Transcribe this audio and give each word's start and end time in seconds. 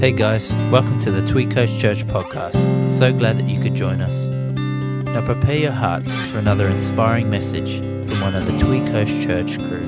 Hey 0.00 0.12
guys, 0.12 0.54
welcome 0.72 0.98
to 1.00 1.10
the 1.10 1.20
Tweed 1.26 1.50
Coast 1.50 1.78
Church 1.78 2.06
podcast. 2.06 2.90
So 2.90 3.12
glad 3.12 3.38
that 3.38 3.46
you 3.50 3.60
could 3.60 3.74
join 3.74 4.00
us. 4.00 4.28
Now 4.28 5.22
prepare 5.22 5.58
your 5.58 5.72
hearts 5.72 6.10
for 6.30 6.38
another 6.38 6.68
inspiring 6.68 7.28
message 7.28 7.80
from 8.08 8.22
one 8.22 8.34
of 8.34 8.46
the 8.46 8.56
Tweed 8.56 8.86
Coast 8.86 9.20
Church 9.20 9.58
crew. 9.58 9.84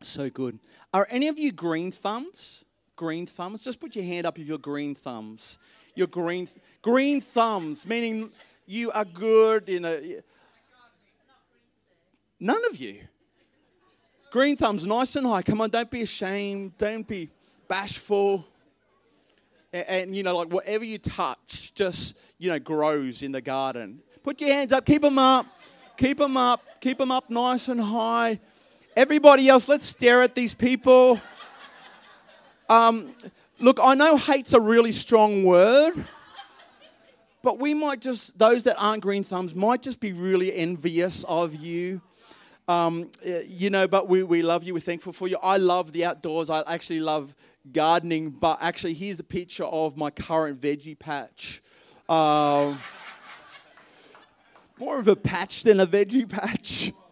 So 0.00 0.30
good. 0.30 0.60
Are 0.94 1.06
any 1.10 1.28
of 1.28 1.38
you 1.38 1.52
green 1.52 1.92
thumbs? 1.92 2.64
Green 2.96 3.26
thumbs? 3.26 3.62
Just 3.62 3.78
put 3.78 3.94
your 3.94 4.06
hand 4.06 4.26
up 4.26 4.38
if 4.38 4.46
you're 4.46 4.56
green 4.56 4.94
thumbs. 4.94 5.58
You're 5.94 6.06
green 6.06 6.48
green 6.80 7.20
thumbs, 7.20 7.86
meaning 7.86 8.30
you 8.64 8.92
are 8.92 9.04
good 9.04 9.68
in 9.68 9.84
a 9.84 10.22
None 12.40 12.62
of 12.70 12.78
you. 12.78 13.00
Green 14.36 14.54
thumbs, 14.54 14.84
nice 14.84 15.16
and 15.16 15.26
high. 15.26 15.40
Come 15.40 15.62
on, 15.62 15.70
don't 15.70 15.90
be 15.90 16.02
ashamed. 16.02 16.76
Don't 16.76 17.08
be 17.08 17.30
bashful. 17.68 18.46
And, 19.72 19.88
and, 19.88 20.14
you 20.14 20.22
know, 20.22 20.36
like 20.36 20.52
whatever 20.52 20.84
you 20.84 20.98
touch 20.98 21.72
just, 21.74 22.18
you 22.36 22.50
know, 22.50 22.58
grows 22.58 23.22
in 23.22 23.32
the 23.32 23.40
garden. 23.40 24.02
Put 24.22 24.42
your 24.42 24.50
hands 24.50 24.74
up, 24.74 24.84
keep 24.84 25.00
them 25.00 25.18
up, 25.18 25.46
keep 25.96 26.18
them 26.18 26.36
up, 26.36 26.62
keep 26.82 26.98
them 26.98 27.10
up 27.10 27.30
nice 27.30 27.68
and 27.68 27.80
high. 27.80 28.38
Everybody 28.94 29.48
else, 29.48 29.70
let's 29.70 29.86
stare 29.86 30.20
at 30.20 30.34
these 30.34 30.52
people. 30.52 31.18
Um, 32.68 33.14
look, 33.58 33.78
I 33.82 33.94
know 33.94 34.18
hate's 34.18 34.52
a 34.52 34.60
really 34.60 34.92
strong 34.92 35.44
word, 35.44 35.94
but 37.42 37.58
we 37.58 37.72
might 37.72 38.02
just, 38.02 38.38
those 38.38 38.64
that 38.64 38.76
aren't 38.78 39.02
green 39.02 39.24
thumbs, 39.24 39.54
might 39.54 39.80
just 39.80 39.98
be 39.98 40.12
really 40.12 40.54
envious 40.54 41.24
of 41.24 41.54
you. 41.54 42.02
Um, 42.68 43.10
you 43.46 43.70
know, 43.70 43.86
but 43.86 44.08
we, 44.08 44.22
we 44.22 44.42
love 44.42 44.64
you. 44.64 44.74
We're 44.74 44.80
thankful 44.80 45.12
for 45.12 45.28
you. 45.28 45.38
I 45.42 45.56
love 45.56 45.92
the 45.92 46.04
outdoors. 46.04 46.50
I 46.50 46.62
actually 46.66 47.00
love 47.00 47.34
gardening, 47.72 48.30
but 48.30 48.58
actually, 48.60 48.94
here's 48.94 49.20
a 49.20 49.24
picture 49.24 49.64
of 49.64 49.96
my 49.96 50.10
current 50.10 50.60
veggie 50.60 50.98
patch. 50.98 51.62
Um, 52.08 52.78
more 54.78 54.98
of 54.98 55.08
a 55.08 55.16
patch 55.16 55.62
than 55.62 55.80
a 55.80 55.86
veggie 55.86 56.28
patch. 56.28 56.92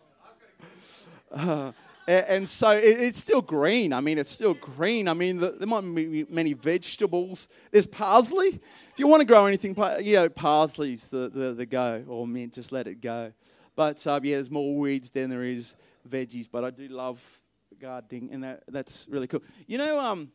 Uh, 1.37 1.73
and, 2.07 2.27
and 2.27 2.48
so 2.48 2.70
it's 2.70 3.19
still 3.19 3.42
green. 3.42 3.92
I 3.92 4.01
mean, 4.01 4.19
it's 4.19 4.31
still 4.31 4.55
green. 4.55 5.09
I 5.09 5.14
mean, 5.14 5.39
there 5.39 5.67
might 5.67 5.81
be 5.81 6.25
many 6.29 6.53
vegetables. 6.53 7.48
There's 7.73 7.86
parsley. 7.86 8.61
If 8.92 8.98
you 8.98 9.09
want 9.09 9.23
to 9.23 9.27
grow 9.27 9.47
anything, 9.47 9.75
you 10.01 10.14
know, 10.14 10.29
parsley's 10.29 11.11
the, 11.11 11.29
the, 11.29 11.53
the 11.55 11.67
go, 11.67 12.05
or 12.07 12.29
mint, 12.29 12.55
just 12.55 12.70
let 12.70 12.86
it 12.86 13.01
go. 13.01 13.33
But 13.77 14.06
uh, 14.06 14.20
yeah, 14.22 14.36
there's 14.36 14.50
more 14.50 14.77
weeds 14.77 15.11
than 15.11 15.30
there 15.30 15.44
is 15.44 15.75
veggies. 16.08 16.48
But 16.50 16.64
I 16.64 16.70
do 16.70 16.89
love 16.89 17.20
gardening, 17.80 18.30
and 18.33 18.44
that, 18.44 18.62
that's 18.69 19.06
really 19.08 19.27
cool. 19.27 19.42
You 19.67 19.78
know, 19.78 19.98
um, 19.98 20.30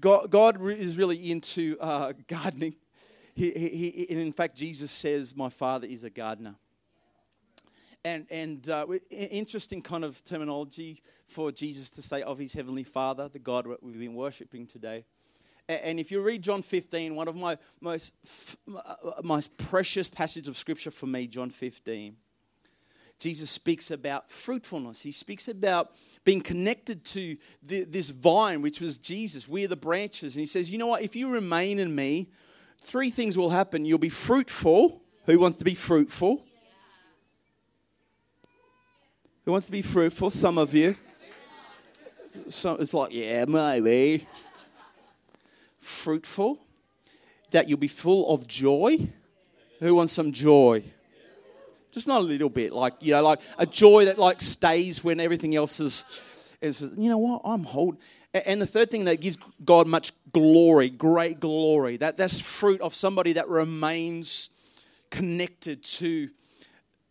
God, 0.00 0.30
God 0.30 0.60
is 0.70 0.96
really 0.96 1.30
into 1.30 1.76
uh, 1.80 2.12
gardening. 2.26 2.74
He, 3.34 3.50
he, 3.50 3.68
he, 3.68 4.06
and 4.10 4.20
in 4.20 4.32
fact, 4.32 4.56
Jesus 4.56 4.90
says, 4.90 5.36
My 5.36 5.48
Father 5.48 5.86
is 5.86 6.04
a 6.04 6.10
gardener. 6.10 6.56
And, 8.04 8.26
and 8.30 8.68
uh, 8.68 8.84
interesting 9.10 9.80
kind 9.80 10.04
of 10.04 10.24
terminology 10.24 11.02
for 11.28 11.52
Jesus 11.52 11.88
to 11.90 12.02
say 12.02 12.22
of 12.22 12.36
his 12.36 12.52
heavenly 12.52 12.82
Father, 12.82 13.28
the 13.28 13.38
God 13.38 13.66
we've 13.80 13.98
been 13.98 14.14
worshiping 14.14 14.66
today. 14.66 15.04
And 15.68 16.00
if 16.00 16.10
you 16.10 16.20
read 16.20 16.42
John 16.42 16.62
15, 16.62 17.14
one 17.14 17.28
of 17.28 17.36
my 17.36 17.56
most, 17.80 18.12
uh, 18.74 18.94
most 19.22 19.56
precious 19.56 20.08
passages 20.08 20.48
of 20.48 20.56
scripture 20.56 20.90
for 20.90 21.06
me, 21.06 21.28
John 21.28 21.50
15, 21.50 22.16
Jesus 23.22 23.50
speaks 23.50 23.92
about 23.92 24.28
fruitfulness. 24.28 25.02
He 25.02 25.12
speaks 25.12 25.46
about 25.46 25.92
being 26.24 26.40
connected 26.40 27.04
to 27.04 27.36
the, 27.62 27.84
this 27.84 28.10
vine, 28.10 28.62
which 28.62 28.80
was 28.80 28.98
Jesus. 28.98 29.46
We're 29.46 29.68
the 29.68 29.76
branches. 29.76 30.34
And 30.34 30.40
he 30.40 30.46
says, 30.46 30.70
You 30.70 30.78
know 30.78 30.88
what? 30.88 31.02
If 31.02 31.14
you 31.14 31.32
remain 31.32 31.78
in 31.78 31.94
me, 31.94 32.30
three 32.80 33.10
things 33.10 33.38
will 33.38 33.50
happen. 33.50 33.84
You'll 33.84 33.98
be 33.98 34.08
fruitful. 34.08 35.00
Who 35.26 35.38
wants 35.38 35.56
to 35.58 35.64
be 35.64 35.76
fruitful? 35.76 36.44
Who 39.44 39.52
wants 39.52 39.66
to 39.66 39.72
be 39.72 39.82
fruitful? 39.82 40.30
Some 40.30 40.58
of 40.58 40.74
you. 40.74 40.96
So 42.48 42.74
it's 42.74 42.92
like, 42.92 43.14
yeah, 43.14 43.44
maybe. 43.44 44.26
Fruitful. 45.78 46.58
That 47.52 47.68
you'll 47.68 47.78
be 47.78 47.86
full 47.86 48.34
of 48.34 48.48
joy. 48.48 49.10
Who 49.78 49.94
wants 49.94 50.12
some 50.12 50.32
joy? 50.32 50.82
Just 51.92 52.08
not 52.08 52.22
a 52.22 52.24
little 52.24 52.48
bit, 52.48 52.72
like, 52.72 52.94
you 53.00 53.12
know, 53.12 53.22
like 53.22 53.40
a 53.58 53.66
joy 53.66 54.06
that 54.06 54.18
like 54.18 54.40
stays 54.40 55.04
when 55.04 55.20
everything 55.20 55.54
else 55.54 55.78
is, 55.78 56.22
is 56.62 56.80
you 56.96 57.10
know 57.10 57.18
what, 57.18 57.42
I'm 57.44 57.64
holding. 57.64 58.00
And 58.32 58.62
the 58.62 58.66
third 58.66 58.90
thing 58.90 59.04
that 59.04 59.20
gives 59.20 59.36
God 59.62 59.86
much 59.86 60.12
glory, 60.32 60.88
great 60.88 61.38
glory, 61.38 61.98
that, 61.98 62.16
that's 62.16 62.40
fruit 62.40 62.80
of 62.80 62.94
somebody 62.94 63.34
that 63.34 63.46
remains 63.48 64.50
connected 65.10 65.84
to 65.84 66.30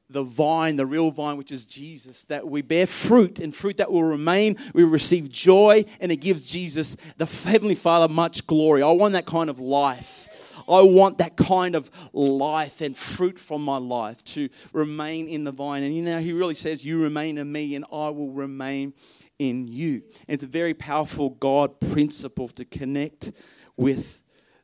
the 0.09 0.23
vine, 0.23 0.75
the 0.75 0.85
real 0.85 1.11
vine, 1.11 1.37
which 1.37 1.51
is 1.51 1.63
Jesus, 1.63 2.23
that 2.25 2.47
we 2.47 2.63
bear 2.63 2.87
fruit 2.87 3.39
and 3.39 3.55
fruit 3.55 3.77
that 3.77 3.91
will 3.91 4.03
remain. 4.03 4.57
We 4.73 4.83
receive 4.83 5.29
joy, 5.29 5.85
and 5.99 6.11
it 6.11 6.17
gives 6.17 6.51
Jesus, 6.51 6.97
the 7.17 7.27
Heavenly 7.27 7.75
Father, 7.75 8.11
much 8.11 8.45
glory. 8.47 8.81
I 8.81 8.91
want 8.91 9.13
that 9.13 9.27
kind 9.27 9.49
of 9.49 9.59
life. 9.59 10.27
I 10.67 10.81
want 10.81 11.17
that 11.19 11.37
kind 11.37 11.75
of 11.75 11.89
life 12.13 12.81
and 12.81 12.95
fruit 12.95 13.39
from 13.39 13.63
my 13.63 13.77
life 13.77 14.23
to 14.25 14.49
remain 14.73 15.27
in 15.27 15.43
the 15.43 15.51
vine. 15.51 15.83
And 15.83 15.95
you 15.95 16.01
know, 16.01 16.19
he 16.19 16.33
really 16.33 16.55
says, 16.55 16.85
You 16.85 17.01
remain 17.01 17.37
in 17.37 17.51
me, 17.51 17.75
and 17.75 17.85
I 17.91 18.09
will 18.09 18.31
remain 18.31 18.93
in 19.39 19.67
you. 19.67 20.03
And 20.27 20.35
it's 20.35 20.43
a 20.43 20.47
very 20.47 20.73
powerful 20.73 21.31
God 21.31 21.79
principle 21.79 22.47
to 22.49 22.65
connect 22.65 23.31
with 23.75 24.21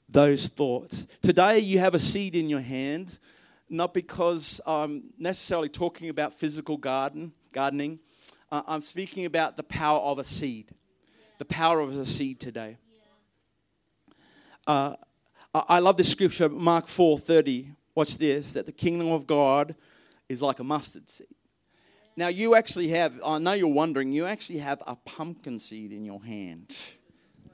those 0.10 0.48
thoughts. 0.48 1.08
Today, 1.22 1.60
you 1.60 1.80
have 1.80 1.96
a 1.96 2.00
seed 2.00 2.36
in 2.36 2.50
your 2.50 2.62
hand, 2.62 3.20
not 3.70 3.94
because 3.94 4.62
I'm 4.66 5.06
necessarily 5.18 5.70
talking 5.70 6.10
about 6.10 6.34
physical 6.34 6.78
garden, 6.78 7.34
gardening. 7.54 8.00
Uh, 8.52 8.62
I'm 8.68 8.82
speaking 8.82 9.26
about 9.26 9.58
the 9.58 9.64
power 9.64 10.00
of 10.00 10.20
a 10.20 10.24
seed, 10.24 10.72
the 11.38 11.46
power 11.46 11.80
of 11.80 11.98
a 11.98 12.06
seed 12.06 12.40
today. 12.40 12.78
Uh, 14.66 14.96
I 15.54 15.80
love 15.80 15.98
this 15.98 16.12
scripture, 16.12 16.50
Mark 16.50 16.88
4:30. 16.88 17.74
Watch 17.96 18.18
this, 18.18 18.54
that 18.54 18.66
the 18.66 18.72
kingdom 18.72 19.08
of 19.08 19.26
God 19.26 19.76
is 20.30 20.42
like 20.42 20.60
a 20.60 20.64
mustard 20.64 21.10
seed. 21.10 21.28
Now 22.16 22.28
you 22.28 22.56
actually 22.56 22.90
have, 22.90 23.20
I 23.26 23.40
know 23.40 23.54
you're 23.54 23.68
wondering, 23.68 24.12
you 24.12 24.26
actually 24.26 24.60
have 24.60 24.82
a 24.86 24.96
pumpkin 24.96 25.60
seed 25.60 25.92
in 25.92 26.06
your 26.06 26.24
hand. 26.24 26.76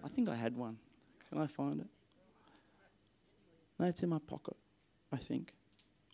I 0.03 0.09
think 0.09 0.27
I 0.27 0.35
had 0.35 0.55
one. 0.57 0.77
Can 1.29 1.37
I 1.37 1.47
find 1.47 1.81
it? 1.81 1.87
No, 3.79 3.85
it's 3.87 4.03
in 4.03 4.09
my 4.09 4.19
pocket, 4.19 4.55
I 5.11 5.17
think. 5.17 5.53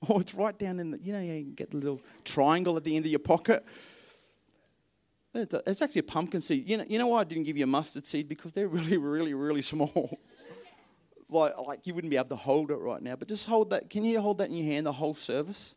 Oh, 0.08 0.20
it's 0.20 0.34
right 0.34 0.58
down 0.58 0.80
in 0.80 0.92
the, 0.92 1.00
you 1.00 1.12
know, 1.12 1.22
you 1.22 1.44
get 1.56 1.72
the 1.72 1.78
little 1.78 2.02
triangle 2.24 2.78
at 2.78 2.84
the 2.84 2.96
end 2.96 3.06
of 3.06 3.12
your 3.12 3.20
pocket. 3.20 3.66
It's 5.34 5.82
actually 5.82 6.00
a 6.00 6.04
pumpkin 6.04 6.42
seed. 6.42 6.68
You 6.68 6.78
know, 6.78 6.86
you 6.88 6.98
know 6.98 7.08
why 7.08 7.22
I 7.22 7.24
didn't 7.24 7.44
give 7.44 7.58
you 7.58 7.66
a 7.66 7.68
mustard 7.68 8.08
seed? 8.08 8.28
Because 8.28 8.52
they're 8.52 8.68
really, 8.70 8.98
really, 8.98 9.34
really 9.34 9.62
small 9.62 10.20
like, 11.30 11.58
like 11.60 11.88
you 11.88 11.94
wouldn't 11.94 12.12
be 12.12 12.18
able 12.18 12.30
to 12.30 12.36
hold 12.36 12.72
it 12.72 12.76
right 12.76 13.02
now, 13.02 13.16
but 13.16 13.28
just 13.28 13.46
hold 13.46 13.70
that. 13.70 13.90
Can 13.90 14.04
you 14.04 14.20
hold 14.20 14.40
that 14.40 14.50
in 14.50 14.56
your 14.56 14.66
hand 14.66 14.86
the 14.86 14.92
whole 14.92 15.14
service? 15.14 15.76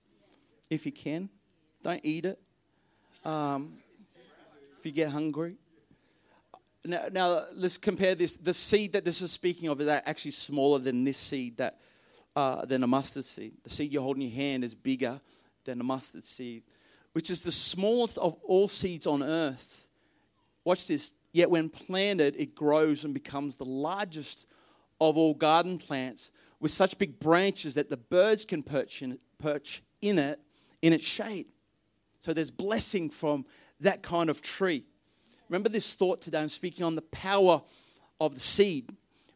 If 0.71 0.87
you 0.87 0.93
can. 0.93 1.29
Don't 1.83 2.01
eat 2.03 2.25
it. 2.25 2.39
Um, 3.25 3.75
if 4.79 4.87
you 4.87 4.93
get 4.93 5.11
hungry. 5.11 5.57
Now, 6.85 7.07
now, 7.12 7.45
let's 7.55 7.79
compare 7.79 8.15
this. 8.15 8.35
The 8.35 8.55
seed 8.55 8.93
that 8.93 9.05
this 9.05 9.23
is 9.23 9.31
speaking 9.31 9.69
of 9.69 9.81
is 9.81 9.89
actually 9.89 10.33
smaller 10.33 10.79
than 10.79 11.05
this 11.05 11.19
seed, 11.19 11.59
that, 11.59 11.79
uh, 12.35 12.65
than 12.65 12.83
a 12.83 12.87
mustard 12.87 13.25
seed. 13.25 13.55
The 13.62 13.71
seed 13.71 13.93
you 13.93 14.01
hold 14.01 14.17
in 14.17 14.23
your 14.23 14.33
hand 14.33 14.65
is 14.65 14.75
bigger 14.75 15.21
than 15.65 15.81
a 15.81 15.85
mustard 15.85 16.25
seed, 16.25 16.65
which 17.12 17.31
is 17.31 17.43
the 17.43 17.53
smallest 17.53 18.19
of 18.19 18.35
all 18.43 18.67
seeds 18.67 19.07
on 19.07 19.23
earth. 19.23 19.87
Watch 20.65 20.88
this. 20.88 21.15
Yet 21.32 21.50
when 21.50 21.69
planted, 21.69 22.35
it 22.37 22.55
grows 22.55 23.05
and 23.05 23.15
becomes 23.15 23.56
the 23.56 23.65
largest 23.65 24.47
of 25.08 25.16
all 25.16 25.34
garden 25.34 25.78
plants 25.78 26.31
with 26.60 26.70
such 26.70 26.96
big 26.96 27.19
branches 27.19 27.75
that 27.75 27.88
the 27.88 27.96
birds 27.96 28.44
can 28.44 28.62
perch 28.62 29.02
in, 29.02 29.19
perch 29.38 29.82
in 30.00 30.19
it 30.19 30.40
in 30.81 30.93
its 30.93 31.04
shade. 31.04 31.46
So 32.20 32.32
there's 32.32 32.50
blessing 32.50 33.10
from 33.10 33.44
that 33.81 34.02
kind 34.02 34.31
of 34.31 34.43
tree. 34.43 34.84
Remember 35.49 35.69
this 35.69 35.94
thought 35.94 36.20
today. 36.20 36.38
I'm 36.38 36.49
speaking 36.49 36.84
on 36.84 36.94
the 36.94 37.02
power 37.02 37.62
of 38.20 38.34
the 38.34 38.40
seed 38.40 38.90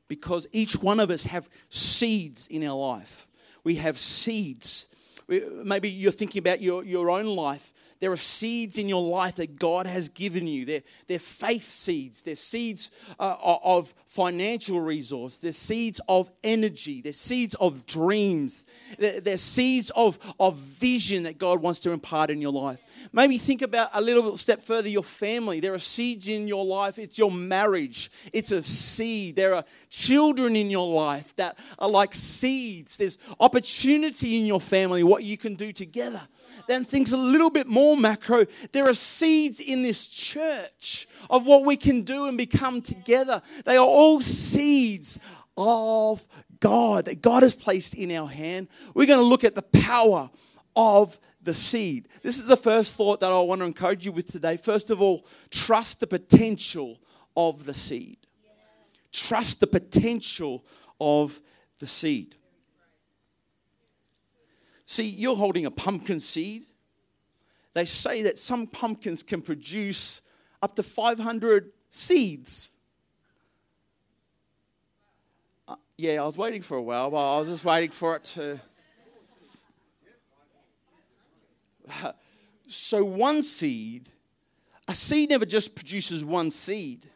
because 0.09 0.47
each 0.53 0.77
one 0.77 1.01
of 1.01 1.11
us 1.11 1.25
have 1.25 1.49
seeds 1.69 2.47
in 2.47 2.65
our 2.65 2.77
life. 2.77 3.27
We 3.65 3.75
have 3.77 3.99
seeds. 3.99 4.87
Maybe 5.29 5.91
you're 5.91 6.13
thinking 6.13 6.39
about 6.39 6.63
your, 6.63 6.85
your 6.85 7.11
own 7.11 7.27
life 7.27 7.73
There 7.99 8.13
are 8.13 8.17
seeds 8.17 8.79
in 8.79 8.89
your 8.89 9.03
life 9.03 9.37
that 9.37 9.57
God 9.59 9.87
has 9.87 10.09
given 10.09 10.47
you. 10.47 10.65
They're, 10.65 10.83
they're 11.07 11.19
faith 11.19 11.65
seeds. 11.65 12.23
They're 12.23 12.35
seeds 12.35 12.91
uh, 13.19 13.37
of 13.41 13.95
financial 14.07 14.81
resource. 14.81 15.39
They're 15.39 15.53
seeds 15.53 16.01
of 16.09 16.31
energy. 16.45 17.01
They're 17.01 17.13
seeds 17.13 17.55
of 17.57 17.87
dreams. 17.87 18.67
They're, 18.99 19.21
they're 19.21 19.37
seeds 19.37 19.91
of, 19.91 20.19
of 20.39 20.57
vision 20.57 21.23
that 21.25 21.39
God 21.39 21.63
wants 21.63 21.81
to 21.81 21.93
impart 21.93 22.31
in 22.31 22.41
your 22.41 22.53
life. 22.53 22.81
Maybe 23.13 23.39
think 23.39 23.63
about 23.63 23.91
a 23.93 24.01
little 24.01 24.37
step 24.37 24.63
further 24.63 24.89
your 24.89 25.03
family. 25.03 25.61
There 25.61 25.75
are 25.75 25.79
seeds 25.79 26.29
in 26.29 26.49
your 26.49 26.65
life. 26.65 26.99
It's 26.99 27.19
your 27.19 27.31
marriage. 27.31 28.11
It's 28.33 28.53
a 28.53 28.63
seed. 28.63 29.37
There 29.37 29.55
are 29.55 29.65
children 29.91 30.57
in 30.57 30.71
your 30.71 30.87
life 30.87 31.35
that 31.37 31.59
are 31.79 31.89
like 31.89 32.15
seeds. 32.15 32.97
There's 32.97 33.19
opportunity 33.41 34.39
in 34.39 34.47
your 34.47 34.61
family, 34.61 35.03
what 35.03 35.25
you 35.25 35.37
can 35.37 35.55
do 35.55 35.73
together 35.73 36.23
then 36.69 36.85
things 36.85 37.13
a 37.13 37.17
little 37.17 37.51
bit 37.51 37.67
more 37.67 37.97
macro. 37.97 38.47
There 38.73 38.89
are 38.89 38.95
seeds 38.95 39.61
in 39.61 39.83
this 39.83 40.07
church 40.07 41.07
of 41.31 41.47
what 41.47 41.65
we 41.65 41.77
can 41.77 42.03
do 42.03 42.27
and 42.27 42.37
become 42.37 42.83
together. 42.83 43.43
They 43.65 43.77
are 43.77 43.87
all 43.87 44.21
seeds 44.21 45.19
of 45.57 46.25
God 46.61 47.07
that 47.07 47.23
God 47.23 47.43
has 47.43 47.55
placed 47.55 47.95
in 47.95 48.11
our 48.13 48.29
hand. 48.29 48.69
We're 48.95 49.07
going 49.07 49.19
to 49.19 49.25
look 49.25 49.45
at 49.45 49.55
the 49.55 49.63
power 49.63 50.31
of 50.75 51.19
the 51.43 51.55
seed. 51.55 52.09
This 52.23 52.39
is 52.39 52.45
the 52.45 52.57
first 52.57 52.97
thought 52.97 53.21
that 53.21 53.31
I 53.31 53.41
want 53.41 53.61
to 53.61 53.67
encourage 53.67 54.05
you 54.05 54.13
with 54.13 54.31
today. 54.31 54.57
First 54.57 54.91
of 54.91 55.01
all, 55.01 55.27
trust 55.51 56.01
the 56.01 56.07
potential 56.07 56.99
of 57.37 57.65
the 57.65 57.75
seed. 57.75 58.19
Trust 59.13 59.61
the 59.61 59.67
potential 59.67 60.65
of 61.01 61.41
the 61.79 61.87
seed. 61.87 62.37
See, 64.87 65.05
you're 65.05 65.37
holding 65.37 65.67
a 65.67 65.71
pumpkin 65.71 66.21
seed. 66.21 66.65
They 67.75 67.85
say 67.85 68.23
that 68.23 68.39
some 68.39 68.69
pumpkins 68.69 69.23
can 69.23 69.43
produce 69.43 70.23
up 70.63 70.77
to 70.77 70.83
500 70.83 71.73
seeds. 71.91 72.71
Uh, 75.67 75.75
yeah, 75.99 76.23
I 76.23 76.25
was 76.25 76.39
waiting 76.39 76.63
for 76.63 76.77
a 76.77 76.83
while, 76.83 77.11
but 77.11 77.37
I 77.37 77.39
was 77.41 77.49
just 77.49 77.65
waiting 77.65 77.91
for 77.91 78.17
it 78.17 78.25
to. 78.25 78.61
so, 82.69 83.05
one 83.05 83.43
seed, 83.43 84.09
a 84.87 84.95
seed 84.95 85.31
never 85.31 85.45
just 85.45 85.75
produces 85.75 86.25
one 86.25 86.53
seed. 86.53 87.11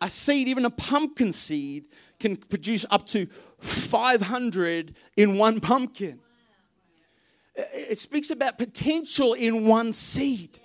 A 0.00 0.08
seed, 0.08 0.46
even 0.46 0.64
a 0.64 0.70
pumpkin 0.70 1.32
seed, 1.32 1.86
can 2.20 2.36
produce 2.36 2.86
up 2.90 3.06
to 3.08 3.26
500 3.58 4.94
in 5.16 5.36
one 5.36 5.60
pumpkin. 5.60 6.20
It 7.56 7.98
speaks 7.98 8.30
about 8.30 8.58
potential 8.58 9.34
in 9.34 9.66
one 9.66 9.92
seed. 9.92 10.58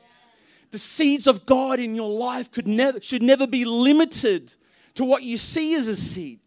The 0.71 0.77
seeds 0.77 1.27
of 1.27 1.45
God 1.45 1.79
in 1.79 1.95
your 1.95 2.09
life 2.09 2.51
could 2.51 2.67
never, 2.67 3.01
should 3.01 3.23
never 3.23 3.47
be 3.47 3.65
limited 3.65 4.55
to 4.95 5.03
what 5.03 5.23
you 5.23 5.37
see 5.37 5.73
as 5.75 5.87
a 5.87 5.95
seed 5.95 6.39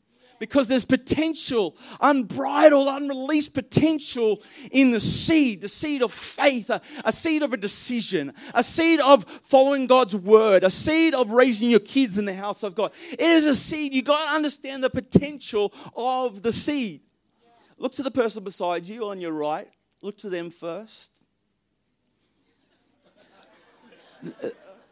because 0.43 0.67
there's 0.67 0.85
potential, 0.85 1.77
unbridled, 2.01 2.89
unreleased 2.89 3.55
potential 3.55 4.43
in 4.73 4.91
the 4.91 4.99
seed, 4.99 5.61
the 5.61 5.69
seed 5.69 6.03
of 6.03 6.13
faith, 6.13 6.69
a, 6.69 6.81
a, 7.05 7.13
seed 7.13 7.45
of 7.45 7.53
a 7.53 7.57
decision, 7.57 8.33
a 8.53 8.61
seed 8.61 8.99
of 8.99 9.23
following 9.25 9.87
God's 9.87 10.17
word, 10.17 10.65
a 10.65 10.71
seed 10.71 11.15
of 11.15 11.31
raising 11.31 11.71
your 11.71 11.79
kids 11.79 12.19
in 12.19 12.25
the 12.25 12.35
house 12.35 12.65
of 12.65 12.75
God. 12.75 12.91
It 13.13 13.21
is 13.21 13.47
a 13.47 13.55
seed. 13.55 13.95
You 13.95 14.03
got 14.03 14.27
to 14.27 14.35
understand 14.35 14.83
the 14.83 14.91
potential 14.91 15.73
of 15.95 16.43
the 16.43 16.53
seed. 16.53 17.03
Look 17.79 17.93
to 17.93 18.03
the 18.03 18.11
person 18.11 18.43
beside 18.43 18.85
you 18.85 19.09
on 19.11 19.21
your 19.21 19.33
right 19.33 19.69
Look 20.03 20.19
to 20.19 20.29
them 20.29 20.51
first. 20.51 21.13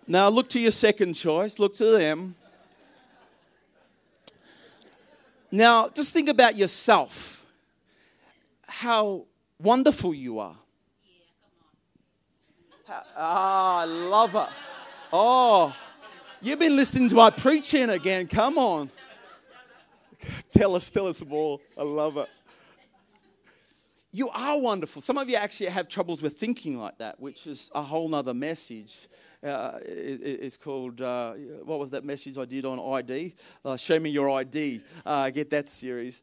Now 0.07 0.29
look 0.29 0.49
to 0.51 0.61
your 0.61 0.71
second 0.71 1.15
choice. 1.15 1.59
Look 1.59 1.75
to 1.75 1.87
them. 1.87 2.37
Now, 5.53 5.89
just 5.89 6.13
think 6.13 6.29
about 6.29 6.57
yourself. 6.57 7.45
How 8.69 9.25
wonderful 9.61 10.15
you 10.15 10.39
are. 10.39 10.55
ah, 12.89 13.81
I 13.81 13.85
love 13.85 14.35
it. 14.37 14.49
Oh, 15.13 15.75
you've 16.41 16.61
been 16.61 16.77
listening 16.77 17.09
to 17.09 17.17
my 17.17 17.31
preaching 17.31 17.91
again. 17.91 18.29
Come 18.29 18.59
on. 18.59 18.91
Tell 20.53 20.77
us, 20.77 20.89
tell 20.91 21.09
us 21.09 21.25
more. 21.25 21.59
I 21.77 21.83
love 21.83 22.17
it. 22.17 22.29
You 24.13 24.29
are 24.31 24.59
wonderful. 24.59 25.03
Some 25.03 25.19
of 25.19 25.29
you 25.29 25.37
actually 25.37 25.71
have 25.71 25.89
troubles 25.89 26.21
with 26.21 26.37
thinking 26.37 26.77
like 26.77 26.99
that, 26.99 27.21
which 27.21 27.47
is 27.47 27.71
a 27.77 27.83
whole 27.83 28.09
nother 28.09 28.35
message. 28.35 29.09
Uh, 29.41 29.79
it, 29.83 30.21
it's 30.43 30.57
called, 30.57 31.01
uh, 31.01 31.35
what 31.65 31.79
was 31.79 31.91
that 31.91 32.05
message 32.05 32.37
I 32.37 32.45
did 32.45 32.65
on 32.65 32.81
ID? 32.81 33.35
Uh, 33.65 33.77
Show 33.77 34.01
me 34.01 34.11
your 34.11 34.29
ID. 34.29 34.81
Uh, 35.07 35.31
get 35.31 35.49
that 35.51 35.69
series. 35.69 36.23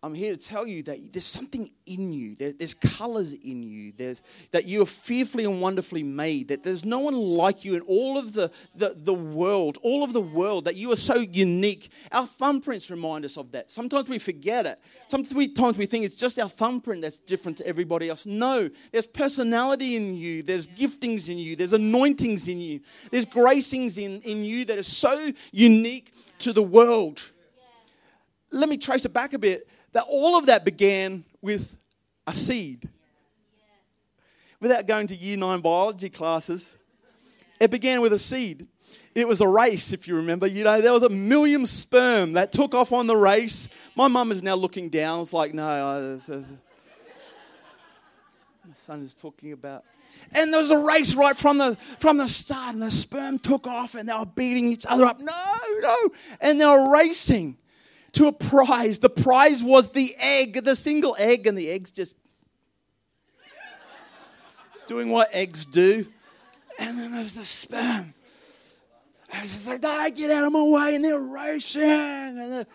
I'm 0.00 0.14
here 0.14 0.36
to 0.36 0.38
tell 0.38 0.64
you 0.64 0.84
that 0.84 1.12
there's 1.12 1.24
something 1.24 1.72
in 1.84 2.12
you. 2.12 2.36
There, 2.36 2.52
there's 2.52 2.74
colors 2.74 3.32
in 3.32 3.64
you. 3.64 3.92
There's 3.96 4.22
that 4.52 4.64
you 4.64 4.82
are 4.82 4.86
fearfully 4.86 5.44
and 5.44 5.60
wonderfully 5.60 6.04
made. 6.04 6.48
That 6.48 6.62
there's 6.62 6.84
no 6.84 7.00
one 7.00 7.16
like 7.16 7.64
you 7.64 7.74
in 7.74 7.80
all 7.80 8.16
of 8.16 8.32
the, 8.32 8.52
the, 8.76 8.94
the 8.96 9.14
world, 9.14 9.78
all 9.82 10.04
of 10.04 10.12
the 10.12 10.20
world, 10.20 10.66
that 10.66 10.76
you 10.76 10.92
are 10.92 10.96
so 10.96 11.16
unique. 11.16 11.90
Our 12.12 12.28
thumbprints 12.28 12.92
remind 12.92 13.24
us 13.24 13.36
of 13.36 13.50
that. 13.50 13.70
Sometimes 13.70 14.08
we 14.08 14.20
forget 14.20 14.66
it. 14.66 14.78
Sometimes 15.08 15.76
we 15.76 15.86
think 15.86 16.04
it's 16.04 16.14
just 16.14 16.38
our 16.38 16.48
thumbprint 16.48 17.02
that's 17.02 17.18
different 17.18 17.58
to 17.58 17.66
everybody 17.66 18.08
else. 18.08 18.24
No, 18.24 18.70
there's 18.92 19.06
personality 19.06 19.96
in 19.96 20.14
you. 20.14 20.44
There's 20.44 20.68
giftings 20.68 21.28
in 21.28 21.38
you. 21.38 21.56
There's 21.56 21.72
anointings 21.72 22.46
in 22.46 22.60
you. 22.60 22.80
There's 23.10 23.26
gracings 23.26 23.98
in, 23.98 24.20
in 24.20 24.44
you 24.44 24.64
that 24.66 24.78
are 24.78 24.82
so 24.84 25.32
unique 25.50 26.14
to 26.38 26.52
the 26.52 26.62
world. 26.62 27.32
Let 28.52 28.68
me 28.68 28.78
trace 28.78 29.04
it 29.04 29.12
back 29.12 29.32
a 29.32 29.38
bit 29.40 29.66
that 29.92 30.04
all 30.08 30.36
of 30.36 30.46
that 30.46 30.64
began 30.64 31.24
with 31.40 31.76
a 32.26 32.34
seed. 32.34 32.88
Without 34.60 34.86
going 34.86 35.06
to 35.06 35.14
year 35.14 35.36
nine 35.36 35.60
biology 35.60 36.10
classes, 36.10 36.76
it 37.60 37.70
began 37.70 38.00
with 38.00 38.12
a 38.12 38.18
seed. 38.18 38.66
It 39.14 39.26
was 39.26 39.40
a 39.40 39.48
race, 39.48 39.92
if 39.92 40.06
you 40.06 40.16
remember. 40.16 40.46
You 40.46 40.64
know, 40.64 40.80
there 40.80 40.92
was 40.92 41.02
a 41.02 41.08
million 41.08 41.66
sperm 41.66 42.34
that 42.34 42.52
took 42.52 42.74
off 42.74 42.92
on 42.92 43.06
the 43.06 43.16
race. 43.16 43.68
My 43.96 44.08
mum 44.08 44.30
is 44.30 44.42
now 44.42 44.54
looking 44.54 44.88
down. 44.88 45.20
It's 45.20 45.32
like, 45.32 45.54
no, 45.54 45.66
I, 45.66 46.32
uh, 46.32 46.42
my 48.66 48.74
son 48.74 49.02
is 49.02 49.14
talking 49.14 49.52
about. 49.52 49.84
And 50.34 50.52
there 50.52 50.60
was 50.60 50.70
a 50.70 50.78
race 50.78 51.14
right 51.14 51.36
from 51.36 51.58
the 51.58 51.76
from 51.98 52.18
the 52.18 52.28
start, 52.28 52.74
and 52.74 52.82
the 52.82 52.90
sperm 52.90 53.38
took 53.38 53.66
off, 53.66 53.94
and 53.94 54.08
they 54.08 54.12
were 54.12 54.26
beating 54.26 54.70
each 54.70 54.84
other 54.86 55.04
up. 55.04 55.20
No, 55.20 55.56
no, 55.80 55.96
and 56.40 56.60
they 56.60 56.66
were 56.66 56.90
racing 56.92 57.56
to 58.12 58.26
a 58.26 58.32
prize. 58.32 58.98
The 58.98 59.10
prize 59.10 59.62
was 59.62 59.92
the 59.92 60.14
egg, 60.18 60.64
the 60.64 60.76
single 60.76 61.16
egg, 61.18 61.46
and 61.46 61.56
the 61.56 61.70
egg's 61.70 61.90
just 61.90 62.16
doing 64.86 65.10
what 65.10 65.28
eggs 65.32 65.66
do. 65.66 66.06
And 66.78 66.98
then 66.98 67.12
there's 67.12 67.32
the 67.32 67.44
sperm. 67.44 68.14
And 69.32 69.44
it's 69.44 69.52
just 69.52 69.68
like, 69.68 69.84
I 69.84 70.10
get 70.10 70.30
out 70.30 70.46
of 70.46 70.52
my 70.52 70.62
way, 70.62 70.98
racing. 70.98 71.82
And 71.82 72.52
then, 72.52 72.66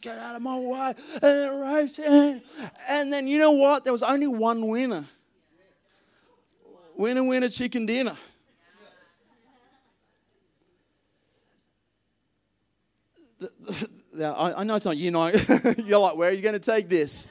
get 0.00 0.18
out 0.18 0.36
of 0.36 0.42
my 0.42 0.58
way, 0.58 0.94
racing. 1.22 2.42
And 2.88 3.12
then 3.12 3.28
you 3.28 3.38
know 3.38 3.52
what? 3.52 3.84
There 3.84 3.92
was 3.92 4.02
only 4.02 4.26
one 4.26 4.66
winner. 4.66 5.04
Winner, 6.96 7.24
winner, 7.24 7.48
chicken 7.48 7.86
dinner. 7.86 8.16
I, 14.20 14.54
I 14.58 14.64
know 14.64 14.76
it's 14.76 14.84
not 14.84 14.96
you 14.96 15.10
know. 15.10 15.32
You're 15.84 15.98
like, 15.98 16.16
where 16.16 16.30
are 16.30 16.32
you 16.32 16.42
going 16.42 16.54
to 16.54 16.58
take 16.58 16.88
this? 16.88 17.28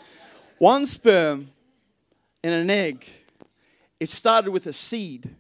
One 0.58 0.86
sperm 0.86 1.50
and 2.44 2.54
an 2.54 2.70
egg. 2.70 3.06
It 4.00 4.10
started 4.10 4.52
with 4.52 4.68
a 4.68 4.74
seed. 4.74 5.36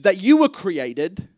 That 0.00 0.20
you 0.20 0.38
were 0.38 0.48
created 0.48 1.28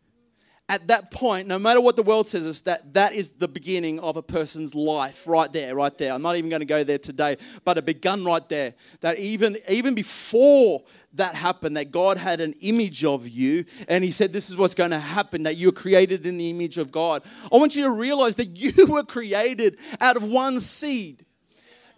at 0.68 0.86
that 0.88 1.10
point, 1.10 1.48
no 1.48 1.58
matter 1.58 1.80
what 1.80 1.96
the 1.96 2.02
world 2.02 2.26
says 2.26 2.46
us, 2.46 2.60
that 2.62 2.92
that 2.92 3.14
is 3.14 3.30
the 3.30 3.48
beginning 3.48 3.98
of 4.00 4.18
a 4.18 4.22
person's 4.22 4.74
life 4.74 5.26
right 5.26 5.50
there, 5.50 5.74
right 5.74 5.96
there. 5.96 6.12
I'm 6.12 6.20
not 6.20 6.36
even 6.36 6.50
going 6.50 6.60
to 6.60 6.66
go 6.66 6.84
there 6.84 6.98
today, 6.98 7.38
but 7.64 7.78
it 7.78 7.86
begun 7.86 8.22
right 8.24 8.46
there. 8.50 8.74
That 9.00 9.18
even, 9.18 9.56
even 9.68 9.94
before 9.94 10.82
that 11.14 11.34
happened, 11.34 11.78
that 11.78 11.90
God 11.90 12.18
had 12.18 12.40
an 12.40 12.54
image 12.60 13.02
of 13.02 13.26
you, 13.26 13.64
and 13.88 14.04
He 14.04 14.12
said, 14.12 14.32
This 14.32 14.50
is 14.50 14.58
what's 14.58 14.74
going 14.74 14.90
to 14.90 14.98
happen, 14.98 15.44
that 15.44 15.56
you 15.56 15.68
were 15.68 15.72
created 15.72 16.26
in 16.26 16.36
the 16.36 16.50
image 16.50 16.76
of 16.76 16.92
God. 16.92 17.22
I 17.50 17.56
want 17.56 17.74
you 17.74 17.84
to 17.84 17.90
realize 17.90 18.34
that 18.36 18.48
you 18.58 18.86
were 18.86 19.04
created 19.04 19.78
out 20.00 20.16
of 20.16 20.22
one 20.22 20.60
seed. 20.60 21.24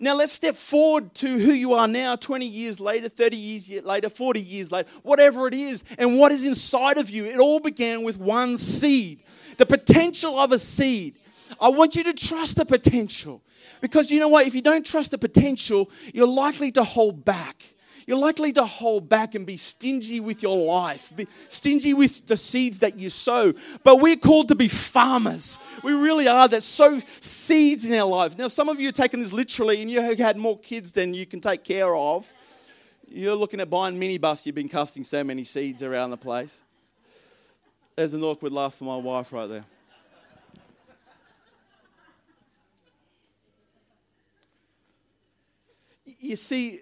Now 0.02 0.14
let's 0.14 0.32
step 0.32 0.56
forward 0.56 1.14
to 1.16 1.28
who 1.28 1.52
you 1.52 1.74
are 1.74 1.86
now, 1.86 2.16
20 2.16 2.46
years 2.46 2.80
later, 2.80 3.10
30 3.10 3.36
years 3.36 3.70
later, 3.84 4.08
40 4.08 4.40
years 4.40 4.72
later, 4.72 4.88
whatever 5.02 5.46
it 5.46 5.52
is, 5.52 5.84
and 5.98 6.18
what 6.18 6.32
is 6.32 6.42
inside 6.42 6.96
of 6.96 7.10
you. 7.10 7.26
It 7.26 7.38
all 7.38 7.60
began 7.60 8.02
with 8.02 8.18
one 8.18 8.56
seed, 8.56 9.20
the 9.58 9.66
potential 9.66 10.38
of 10.38 10.52
a 10.52 10.58
seed. 10.58 11.16
I 11.60 11.68
want 11.68 11.96
you 11.96 12.04
to 12.04 12.14
trust 12.14 12.56
the 12.56 12.64
potential 12.64 13.42
because 13.82 14.10
you 14.10 14.20
know 14.20 14.28
what? 14.28 14.46
If 14.46 14.54
you 14.54 14.62
don't 14.62 14.86
trust 14.86 15.10
the 15.10 15.18
potential, 15.18 15.90
you're 16.14 16.26
likely 16.26 16.72
to 16.72 16.82
hold 16.82 17.24
back 17.24 17.74
You're 18.10 18.18
likely 18.18 18.52
to 18.54 18.64
hold 18.64 19.08
back 19.08 19.36
and 19.36 19.46
be 19.46 19.56
stingy 19.56 20.18
with 20.18 20.42
your 20.42 20.56
life, 20.56 21.12
be 21.14 21.28
stingy 21.48 21.94
with 21.94 22.26
the 22.26 22.36
seeds 22.36 22.80
that 22.80 22.98
you 22.98 23.08
sow. 23.08 23.54
But 23.84 24.00
we're 24.00 24.16
called 24.16 24.48
to 24.48 24.56
be 24.56 24.66
farmers. 24.66 25.60
We 25.84 25.92
really 25.92 26.26
are 26.26 26.48
that 26.48 26.64
sow 26.64 26.98
seeds 27.20 27.86
in 27.86 27.94
our 27.94 28.08
life. 28.08 28.36
Now, 28.36 28.48
some 28.48 28.68
of 28.68 28.80
you 28.80 28.88
are 28.88 28.92
taking 28.92 29.20
this 29.20 29.32
literally 29.32 29.80
and 29.80 29.88
you 29.88 30.00
have 30.02 30.18
had 30.18 30.36
more 30.36 30.58
kids 30.58 30.90
than 30.90 31.14
you 31.14 31.24
can 31.24 31.40
take 31.40 31.62
care 31.62 31.94
of. 31.94 32.32
You're 33.08 33.36
looking 33.36 33.60
at 33.60 33.70
buying 33.70 33.94
minibus, 33.96 34.44
you've 34.44 34.56
been 34.56 34.68
casting 34.68 35.04
so 35.04 35.22
many 35.22 35.44
seeds 35.44 35.84
around 35.84 36.10
the 36.10 36.16
place. 36.16 36.64
There's 37.94 38.12
an 38.12 38.24
awkward 38.24 38.50
laugh 38.50 38.74
for 38.74 38.82
my 38.86 38.96
wife 38.96 39.32
right 39.32 39.48
there. 39.48 39.64
You 46.04 46.34
see, 46.34 46.80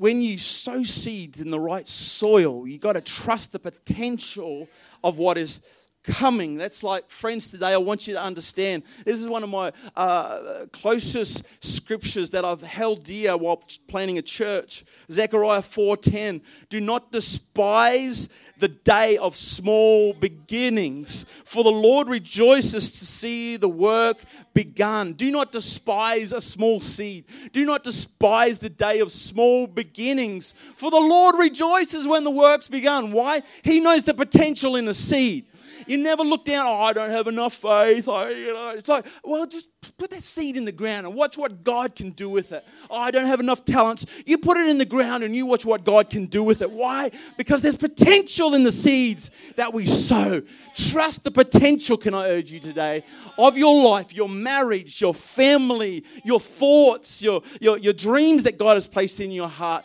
when 0.00 0.22
you 0.22 0.38
sow 0.38 0.82
seeds 0.82 1.42
in 1.42 1.50
the 1.50 1.60
right 1.60 1.86
soil, 1.86 2.66
you 2.66 2.78
got 2.78 2.94
to 2.94 3.02
trust 3.02 3.52
the 3.52 3.58
potential 3.58 4.66
of 5.04 5.18
what 5.18 5.36
is 5.36 5.60
coming. 6.02 6.56
That's 6.56 6.82
like, 6.82 7.10
friends, 7.10 7.50
today 7.50 7.72
I 7.72 7.76
want 7.76 8.06
you 8.06 8.14
to 8.14 8.22
understand. 8.22 8.82
This 9.04 9.20
is 9.20 9.28
one 9.28 9.42
of 9.42 9.50
my 9.50 9.72
uh, 9.96 10.66
closest 10.72 11.44
scriptures 11.62 12.30
that 12.30 12.44
I've 12.44 12.62
held 12.62 13.04
dear 13.04 13.36
while 13.36 13.62
planning 13.88 14.18
a 14.18 14.22
church. 14.22 14.84
Zechariah 15.10 15.62
4:10. 15.62 16.42
Do 16.68 16.80
not 16.80 17.12
despise 17.12 18.28
the 18.58 18.68
day 18.68 19.16
of 19.16 19.34
small 19.34 20.12
beginnings, 20.12 21.24
for 21.44 21.64
the 21.64 21.70
Lord 21.70 22.08
rejoices 22.08 22.90
to 22.98 23.06
see 23.06 23.56
the 23.56 23.68
work 23.68 24.18
begun. 24.52 25.14
Do 25.14 25.30
not 25.30 25.50
despise 25.50 26.32
a 26.32 26.42
small 26.42 26.80
seed. 26.80 27.24
Do 27.52 27.64
not 27.64 27.84
despise 27.84 28.58
the 28.58 28.68
day 28.68 29.00
of 29.00 29.10
small 29.10 29.66
beginnings, 29.66 30.52
for 30.52 30.90
the 30.90 31.00
Lord 31.00 31.36
rejoices 31.36 32.06
when 32.06 32.24
the 32.24 32.30
work's 32.30 32.68
begun. 32.68 33.12
Why? 33.12 33.42
He 33.62 33.80
knows 33.80 34.04
the 34.04 34.14
potential 34.14 34.76
in 34.76 34.84
the 34.84 34.94
seed. 34.94 35.46
You 35.90 35.98
never 35.98 36.22
look 36.22 36.44
down, 36.44 36.66
oh, 36.68 36.82
I 36.82 36.92
don't 36.92 37.10
have 37.10 37.26
enough 37.26 37.52
faith. 37.52 38.08
I, 38.08 38.30
you 38.30 38.54
know, 38.54 38.74
it's 38.76 38.86
like, 38.86 39.06
well, 39.24 39.44
just 39.44 39.72
put 39.98 40.10
that 40.10 40.22
seed 40.22 40.56
in 40.56 40.64
the 40.64 40.70
ground 40.70 41.04
and 41.04 41.16
watch 41.16 41.36
what 41.36 41.64
God 41.64 41.96
can 41.96 42.10
do 42.10 42.30
with 42.30 42.52
it. 42.52 42.64
Oh, 42.88 42.96
I 42.96 43.10
don't 43.10 43.26
have 43.26 43.40
enough 43.40 43.64
talents. 43.64 44.06
You 44.24 44.38
put 44.38 44.56
it 44.56 44.68
in 44.68 44.78
the 44.78 44.84
ground 44.84 45.24
and 45.24 45.34
you 45.34 45.46
watch 45.46 45.64
what 45.66 45.82
God 45.82 46.08
can 46.08 46.26
do 46.26 46.44
with 46.44 46.62
it. 46.62 46.70
Why? 46.70 47.10
Because 47.36 47.60
there's 47.60 47.76
potential 47.76 48.54
in 48.54 48.62
the 48.62 48.70
seeds 48.70 49.32
that 49.56 49.74
we 49.74 49.84
sow. 49.84 50.42
Trust 50.76 51.24
the 51.24 51.32
potential, 51.32 51.96
can 51.96 52.14
I 52.14 52.28
urge 52.28 52.52
you 52.52 52.60
today, 52.60 53.02
of 53.36 53.58
your 53.58 53.82
life, 53.82 54.14
your 54.14 54.28
marriage, 54.28 55.00
your 55.00 55.12
family, 55.12 56.04
your 56.22 56.38
thoughts, 56.38 57.20
your, 57.20 57.42
your, 57.60 57.78
your 57.78 57.94
dreams 57.94 58.44
that 58.44 58.58
God 58.58 58.74
has 58.74 58.86
placed 58.86 59.18
in 59.18 59.32
your 59.32 59.48
heart. 59.48 59.84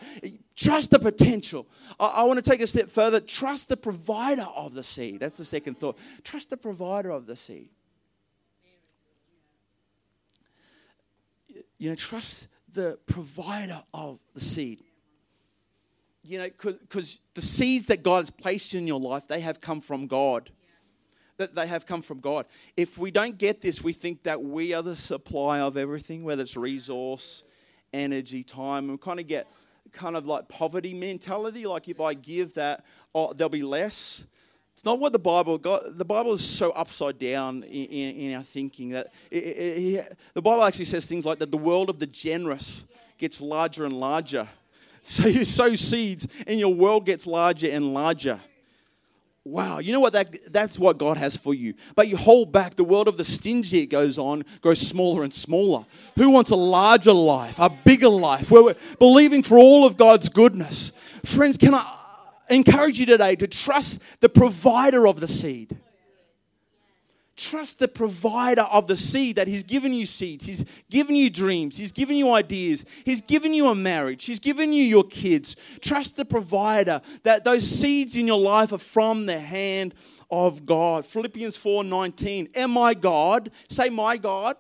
Trust 0.55 0.91
the 0.91 0.99
potential. 0.99 1.67
I, 1.99 2.07
I, 2.07 2.23
want 2.23 2.43
to 2.43 2.49
take 2.49 2.61
a 2.61 2.67
step 2.67 2.89
further. 2.89 3.19
Trust 3.19 3.67
the 3.67 3.75
provider 3.75 4.47
of 4.55 4.73
the 4.73 4.83
seed. 4.83 5.19
That's 5.19 5.37
the 5.37 5.43
second 5.43 5.79
thought. 5.79 5.97
Trust 6.23 6.49
the 6.49 6.57
provider 6.57 7.11
of 7.11 7.25
the 7.25 7.35
seed. 7.35 7.69
You 11.77 11.89
know, 11.89 11.95
trust 11.95 12.47
the 12.71 12.97
provider 13.05 13.83
of 13.93 14.19
the 14.33 14.39
seed. 14.39 14.81
You 16.23 16.39
know, 16.39 16.49
because 16.49 17.19
the 17.33 17.41
seeds 17.41 17.87
that 17.87 18.01
God 18.01 18.19
has 18.19 18.29
placed 18.29 18.73
in 18.73 18.87
your 18.87 18.99
life, 18.99 19.27
they 19.27 19.41
have 19.41 19.59
come 19.59 19.81
from 19.81 20.07
God. 20.07 20.51
That 21.37 21.53
they 21.53 21.67
have 21.67 21.85
come 21.85 22.01
from 22.01 22.21
God. 22.21 22.45
If 22.77 22.97
we 22.97 23.11
don't 23.11 23.37
get 23.37 23.59
this, 23.59 23.83
we 23.83 23.91
think 23.91 24.23
that 24.23 24.41
we 24.41 24.73
are 24.73 24.81
the 24.81 24.95
supply 24.95 25.59
of 25.59 25.75
everything, 25.75 26.23
whether 26.23 26.43
it's 26.43 26.55
resource, 26.55 27.43
energy, 27.91 28.41
time. 28.41 28.87
We 28.87 28.97
kind 28.97 29.19
of 29.19 29.27
get 29.27 29.47
kind 29.95 30.15
of 30.15 30.25
like 30.25 30.47
poverty 30.47 30.93
mentality. 30.93 31.65
Like 31.65 31.87
if 31.87 31.99
I 31.99 32.13
give 32.13 32.53
that, 32.53 32.85
oh, 33.13 33.33
there'll 33.33 33.49
be 33.49 33.63
less. 33.63 34.27
It's 34.73 34.83
not 34.83 34.99
what 34.99 35.13
the 35.13 35.19
Bible 35.19 35.57
got. 35.57 35.97
The 35.97 36.05
Bible 36.05 36.33
is 36.33 36.43
so 36.43 36.71
upside 36.71 37.17
down 37.17 37.63
in, 37.63 37.85
in, 37.85 38.15
in 38.17 38.35
our 38.35 38.43
thinking 38.43 38.89
that 38.89 39.13
it, 39.31 39.43
it, 39.43 39.95
it, 39.95 40.17
the 40.33 40.41
Bible 40.41 40.63
actually 40.63 40.85
says 40.85 41.07
things 41.07 41.25
like 41.25 41.39
that 41.39 41.49
the 41.49 41.57
world 41.57 41.89
of 41.89 41.97
the 41.97 42.07
generous 42.07 42.85
gets 43.17 43.39
larger 43.39 43.85
and 43.85 43.99
larger. 43.99 44.47
So 45.07 45.27
you 45.27 45.45
sow 45.45 45.75
seeds 45.75 46.27
and 46.47 46.59
your 46.59 46.73
world 46.73 47.05
gets 47.05 47.27
larger 47.27 47.69
and 47.69 47.93
larger. 47.93 48.41
Wow, 49.47 49.77
you 49.77 49.93
know 49.93 49.99
what? 49.99 50.13
That, 50.13 50.51
that's 50.51 50.79
what 50.79 50.97
God 50.97 51.17
has 51.17 51.37
for 51.37 51.53
you. 51.53 51.75
But 51.95 52.07
you 52.07 52.17
hold 52.17 52.51
back, 52.51 52.73
the 52.73 52.83
world 52.83 53.07
of 53.07 53.17
the 53.17 53.23
stingy, 53.23 53.81
it 53.81 53.87
goes 53.87 54.17
on, 54.17 54.43
grows 54.59 54.81
smaller 54.81 55.23
and 55.23 55.31
smaller. 55.31 55.85
Who 56.15 56.31
wants 56.31 56.49
a 56.49 56.55
larger 56.55 57.13
life, 57.13 57.59
a 57.59 57.69
bigger 57.69 58.09
life, 58.09 58.49
where 58.49 58.63
we're 58.63 58.75
believing 58.97 59.43
for 59.43 59.59
all 59.59 59.85
of 59.85 59.97
God's 59.97 60.29
goodness? 60.29 60.93
Friends, 61.23 61.57
can 61.59 61.75
I 61.75 61.85
encourage 62.49 62.99
you 62.99 63.05
today 63.05 63.35
to 63.35 63.45
trust 63.45 64.01
the 64.19 64.29
provider 64.29 65.07
of 65.07 65.19
the 65.19 65.27
seed? 65.27 65.77
Trust 67.35 67.79
the 67.79 67.87
provider 67.89 68.61
of 68.61 68.87
the 68.87 68.95
seed 68.95 69.35
that 69.35 69.47
He's 69.47 69.63
given 69.63 69.91
you 69.91 70.05
seeds. 70.05 70.45
He's 70.45 70.63
given 70.89 71.15
you 71.15 71.29
dreams. 71.29 71.77
He's 71.77 71.91
given 71.91 72.15
you 72.15 72.31
ideas. 72.31 72.85
He's 73.03 73.19
given 73.21 73.53
you 73.53 73.67
a 73.67 73.75
marriage. 73.75 74.23
He's 74.23 74.39
given 74.39 74.71
you 74.71 74.83
your 74.83 75.03
kids. 75.03 75.57
Trust 75.81 76.15
the 76.15 76.23
provider 76.23 77.01
that 77.23 77.43
those 77.43 77.67
seeds 77.67 78.15
in 78.15 78.25
your 78.25 78.39
life 78.39 78.71
are 78.71 78.77
from 78.77 79.25
the 79.25 79.39
hand 79.39 79.93
of 80.31 80.65
God. 80.65 81.05
Philippians 81.05 81.57
4 81.57 81.83
19. 81.83 82.49
And 82.55 82.71
my 82.71 82.93
God, 82.93 83.51
say, 83.67 83.89
my 83.89 84.15
God, 84.15 84.55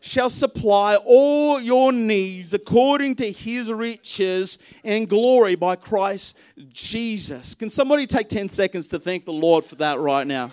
shall 0.00 0.30
supply 0.30 0.96
all 1.04 1.60
your 1.60 1.92
needs 1.92 2.54
according 2.54 3.16
to 3.16 3.30
his 3.30 3.70
riches 3.72 4.58
and 4.84 5.08
glory 5.08 5.56
by 5.56 5.74
Christ 5.74 6.38
Jesus. 6.72 7.56
Can 7.56 7.70
somebody 7.70 8.06
take 8.06 8.28
10 8.28 8.48
seconds 8.48 8.88
to 8.88 8.98
thank 8.98 9.24
the 9.24 9.32
Lord 9.32 9.64
for 9.64 9.76
that 9.76 9.98
right 9.98 10.26
now? 10.26 10.52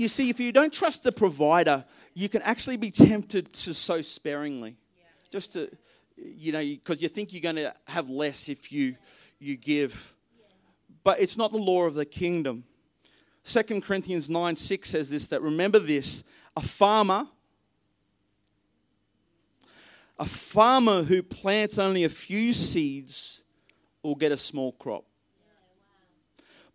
You 0.00 0.08
see, 0.08 0.30
if 0.30 0.40
you 0.40 0.50
don't 0.50 0.72
trust 0.72 1.02
the 1.02 1.12
provider, 1.12 1.84
you 2.14 2.28
can 2.28 2.40
actually 2.42 2.78
be 2.78 2.90
tempted 2.90 3.52
to 3.52 3.74
sow 3.74 4.00
sparingly. 4.00 4.76
Yeah. 4.96 5.04
Just 5.30 5.52
to, 5.52 5.70
you 6.16 6.52
know, 6.52 6.60
because 6.60 7.02
you 7.02 7.08
think 7.08 7.32
you're 7.32 7.42
going 7.42 7.56
to 7.56 7.74
have 7.86 8.08
less 8.08 8.48
if 8.48 8.72
you, 8.72 8.96
you 9.38 9.56
give. 9.56 10.14
Yes. 10.38 10.48
But 11.04 11.20
it's 11.20 11.36
not 11.36 11.52
the 11.52 11.58
law 11.58 11.84
of 11.84 11.94
the 11.94 12.06
kingdom. 12.06 12.64
2 13.44 13.80
Corinthians 13.82 14.30
9 14.30 14.56
6 14.56 14.88
says 14.88 15.10
this 15.10 15.26
that 15.28 15.42
remember 15.42 15.78
this 15.78 16.24
a 16.56 16.62
farmer, 16.62 17.26
a 20.18 20.26
farmer 20.26 21.02
who 21.02 21.22
plants 21.22 21.78
only 21.78 22.04
a 22.04 22.08
few 22.08 22.54
seeds 22.54 23.42
will 24.02 24.14
get 24.14 24.32
a 24.32 24.36
small 24.36 24.72
crop. 24.72 25.04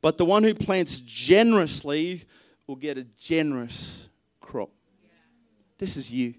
But 0.01 0.19
the 0.19 0.25
one 0.25 0.43
who 0.43 0.53
plants 0.53 0.99
generously 0.99 2.25
will 2.67 2.75
get 2.75 2.97
a 2.97 3.03
generous 3.03 4.09
crop. 4.39 4.69
This 5.77 5.97
is 5.97 6.11
you. 6.11 6.35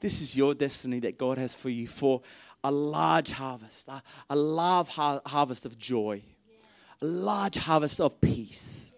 This 0.00 0.20
is 0.20 0.36
your 0.36 0.54
destiny 0.54 1.00
that 1.00 1.18
God 1.18 1.38
has 1.38 1.54
for 1.54 1.70
you 1.70 1.86
for 1.86 2.22
a 2.62 2.70
large 2.70 3.30
harvest, 3.30 3.88
a, 3.88 4.02
a 4.30 4.36
large 4.36 4.88
har- 4.88 5.22
harvest 5.26 5.66
of 5.66 5.78
joy, 5.78 6.22
a 7.00 7.04
large 7.04 7.56
harvest 7.56 8.00
of 8.00 8.20
peace, 8.20 8.92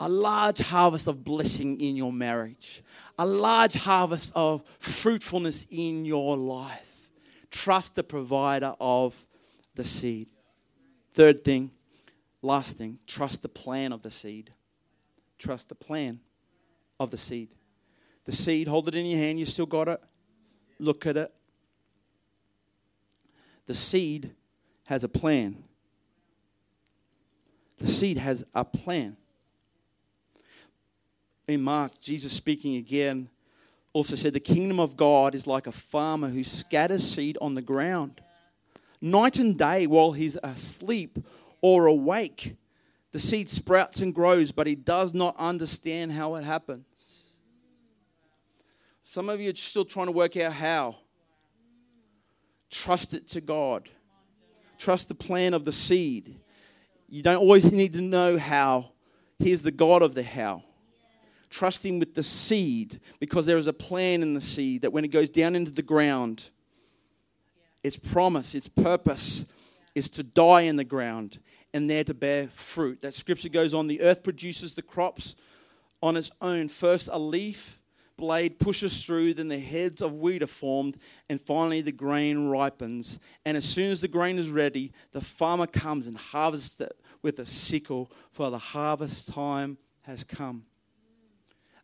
a 0.00 0.08
large 0.08 0.58
harvest 0.58 1.06
of 1.06 1.24
blessing 1.24 1.80
in 1.80 1.96
your 1.96 2.12
marriage, 2.12 2.82
a 3.18 3.26
large 3.26 3.74
harvest 3.74 4.32
of 4.34 4.62
fruitfulness 4.78 5.66
in 5.70 6.04
your 6.04 6.36
life. 6.36 7.12
Trust 7.50 7.94
the 7.94 8.02
provider 8.02 8.74
of 8.80 9.26
the 9.74 9.84
seed. 9.84 10.28
Third 11.12 11.44
thing, 11.44 11.70
last 12.42 12.76
thing, 12.76 12.98
trust 13.06 13.42
the 13.42 13.48
plan 13.48 13.92
of 13.92 14.02
the 14.02 14.10
seed 14.10 14.50
trust 15.44 15.68
the 15.68 15.74
plan 15.74 16.20
of 16.98 17.10
the 17.10 17.18
seed. 17.18 17.50
The 18.24 18.32
seed, 18.32 18.66
hold 18.66 18.88
it 18.88 18.94
in 18.94 19.04
your 19.04 19.18
hand, 19.18 19.38
you 19.38 19.44
still 19.44 19.66
got 19.66 19.88
it. 19.88 20.00
Look 20.78 21.06
at 21.06 21.16
it. 21.18 21.32
The 23.66 23.74
seed 23.74 24.32
has 24.86 25.04
a 25.04 25.08
plan. 25.08 25.62
The 27.76 27.88
seed 27.88 28.16
has 28.16 28.44
a 28.54 28.64
plan. 28.64 29.16
In 31.46 31.60
Mark, 31.60 32.00
Jesus 32.00 32.32
speaking 32.32 32.76
again 32.76 33.28
also 33.92 34.16
said, 34.16 34.32
The 34.32 34.40
kingdom 34.40 34.80
of 34.80 34.96
God 34.96 35.34
is 35.34 35.46
like 35.46 35.66
a 35.66 35.72
farmer 35.72 36.28
who 36.28 36.42
scatters 36.42 37.06
seed 37.06 37.36
on 37.40 37.54
the 37.54 37.62
ground. 37.62 38.22
Night 39.00 39.38
and 39.38 39.58
day 39.58 39.86
while 39.86 40.12
he's 40.12 40.38
asleep 40.42 41.18
or 41.60 41.86
awake, 41.86 42.56
the 43.14 43.20
seed 43.20 43.48
sprouts 43.48 44.00
and 44.00 44.12
grows, 44.12 44.50
but 44.50 44.66
he 44.66 44.74
does 44.74 45.14
not 45.14 45.36
understand 45.38 46.10
how 46.10 46.34
it 46.34 46.42
happens. 46.42 47.28
Some 49.04 49.28
of 49.28 49.40
you 49.40 49.52
are 49.52 49.54
still 49.54 49.84
trying 49.84 50.06
to 50.06 50.12
work 50.12 50.36
out 50.36 50.52
how. 50.52 50.96
Trust 52.72 53.14
it 53.14 53.28
to 53.28 53.40
God. 53.40 53.88
Trust 54.78 55.06
the 55.06 55.14
plan 55.14 55.54
of 55.54 55.64
the 55.64 55.70
seed. 55.70 56.40
You 57.08 57.22
don't 57.22 57.36
always 57.36 57.70
need 57.70 57.92
to 57.92 58.00
know 58.00 58.36
how. 58.36 58.90
He's 59.38 59.62
the 59.62 59.70
God 59.70 60.02
of 60.02 60.14
the 60.14 60.24
how. 60.24 60.64
trust 61.48 61.86
Him 61.86 62.00
with 62.00 62.14
the 62.16 62.22
seed 62.24 62.98
because 63.20 63.46
there 63.46 63.58
is 63.58 63.68
a 63.68 63.72
plan 63.72 64.22
in 64.22 64.34
the 64.34 64.40
seed 64.40 64.82
that 64.82 64.92
when 64.92 65.04
it 65.04 65.12
goes 65.12 65.28
down 65.28 65.54
into 65.54 65.70
the 65.70 65.82
ground, 65.82 66.50
its 67.84 67.96
promise, 67.96 68.56
its 68.56 68.66
purpose 68.66 69.46
is 69.94 70.10
to 70.10 70.24
die 70.24 70.62
in 70.62 70.74
the 70.74 70.82
ground 70.82 71.38
and 71.74 71.90
there 71.90 72.04
to 72.04 72.14
bear 72.14 72.46
fruit. 72.48 73.00
That 73.00 73.12
scripture 73.12 73.50
goes 73.50 73.74
on 73.74 73.88
the 73.88 74.00
earth 74.00 74.22
produces 74.22 74.74
the 74.74 74.82
crops 74.82 75.34
on 76.00 76.16
its 76.16 76.30
own. 76.40 76.68
First, 76.68 77.10
a 77.12 77.18
leaf 77.18 77.82
blade 78.16 78.60
pushes 78.60 79.04
through, 79.04 79.34
then 79.34 79.48
the 79.48 79.58
heads 79.58 80.00
of 80.00 80.14
wheat 80.14 80.42
are 80.42 80.46
formed, 80.46 80.96
and 81.28 81.40
finally 81.40 81.80
the 81.80 81.90
grain 81.90 82.46
ripens. 82.46 83.18
And 83.44 83.56
as 83.56 83.64
soon 83.64 83.90
as 83.90 84.00
the 84.00 84.08
grain 84.08 84.38
is 84.38 84.50
ready, 84.50 84.92
the 85.10 85.20
farmer 85.20 85.66
comes 85.66 86.06
and 86.06 86.16
harvests 86.16 86.80
it 86.80 86.96
with 87.22 87.40
a 87.40 87.44
sickle, 87.44 88.10
for 88.30 88.50
the 88.50 88.58
harvest 88.58 89.32
time 89.32 89.76
has 90.02 90.22
come. 90.22 90.64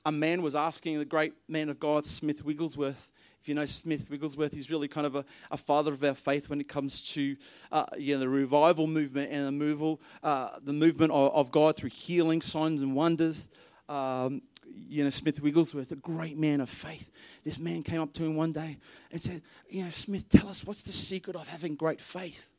A 0.07 0.13
man 0.13 0.41
was 0.41 0.55
asking 0.55 0.99
the 0.99 1.05
great 1.05 1.35
man 1.49 1.69
of 1.69 1.81
God, 1.81 2.05
Smith 2.07 2.45
Wigglesworth, 2.45 3.11
if 3.41 3.49
you 3.49 3.55
know 3.55 3.65
Smith 3.65 4.11
Wigglesworth, 4.11 4.53
he's 4.53 4.71
really 4.71 4.89
kind 4.89 5.07
of 5.07 5.17
a, 5.17 5.25
a 5.51 5.57
father 5.57 5.93
of 5.93 6.05
our 6.05 6.15
faith 6.15 6.51
when 6.51 6.61
it 6.61 6.69
comes 6.69 7.03
to 7.15 7.37
uh, 7.73 7.87
you 7.97 8.15
know, 8.15 8.21
the 8.21 8.29
revival 8.29 8.87
movement 8.87 9.33
and 9.33 9.47
the, 9.47 9.65
moval, 9.65 9.99
uh, 10.23 10.59
the 10.63 10.75
movement 10.75 11.11
of, 11.13 11.35
of, 11.35 11.51
God 11.51 11.77
through 11.77 11.89
healing, 11.89 12.43
signs, 12.43 12.83
and 12.83 12.95
wonders. 12.95 13.49
Um, 13.89 14.43
you 14.69 15.05
know, 15.05 15.11
Smith 15.11 15.41
Wigglesworth, 15.41 15.91
a 15.91 15.97
great 15.97 16.37
man 16.37 16.61
of 16.61 16.69
faith. 16.69 17.11
This 17.43 17.59
man 17.59 17.83
came 17.83 18.01
up 18.01 18.13
to 18.15 18.25
him 18.25 18.37
one 18.37 18.53
day 18.53 18.77
and 19.11 19.21
said, 19.21 19.41
You 19.69 19.85
know, 19.85 19.91
Smith, 19.91 20.29
tell 20.29 20.49
us 20.49 20.65
what's 20.65 20.83
the 20.83 20.93
secret 20.93 21.35
of 21.35 21.49
having 21.49 21.77
great 21.77 22.01
faith? 22.01 22.53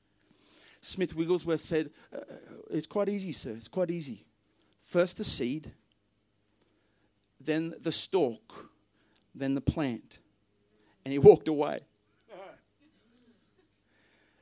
Smith 0.81 1.15
Wigglesworth 1.15 1.61
said, 1.61 1.91
uh, 2.13 2.17
uh 2.17 2.21
It's 2.71 2.87
quite 2.87 3.07
easy, 3.07 3.33
sir. 3.33 3.51
It's 3.51 3.67
quite 3.67 3.91
easy. 3.91 4.25
First 4.81 5.19
the 5.19 5.23
seed, 5.23 5.71
then 7.39 7.75
the 7.79 7.91
stalk, 7.91 8.71
then 9.35 9.53
the 9.53 9.61
plant 9.61 10.17
and 11.03 11.11
he 11.11 11.19
walked 11.19 11.47
away. 11.47 11.79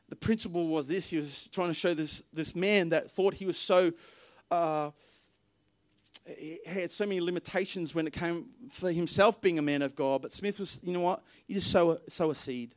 The 0.10 0.16
principle 0.16 0.68
was 0.68 0.88
this 0.88 1.10
he 1.10 1.18
was 1.18 1.50
trying 1.50 1.68
to 1.68 1.74
show 1.74 1.94
this, 1.94 2.24
this 2.34 2.56
man 2.56 2.90
that 2.90 3.12
thought 3.12 3.36
he 3.36 3.46
was 3.46 3.58
so, 3.58 3.94
uh, 4.50 4.90
he 6.26 6.60
had 6.66 6.90
so 6.90 7.06
many 7.06 7.22
limitations 7.22 7.94
when 7.94 8.08
it 8.08 8.14
came 8.14 8.48
for 8.72 8.92
himself 8.92 9.40
being 9.40 9.60
a 9.60 9.62
man 9.62 9.84
of 9.84 9.96
God. 9.96 10.24
But 10.24 10.34
Smith 10.34 10.60
was, 10.60 10.82
you 10.84 10.94
know 10.94 11.02
what? 11.02 11.24
You 11.48 11.56
just 11.56 11.72
sow 11.72 11.92
a, 11.92 12.00
sow 12.10 12.32
a 12.32 12.36
seed. 12.36 12.74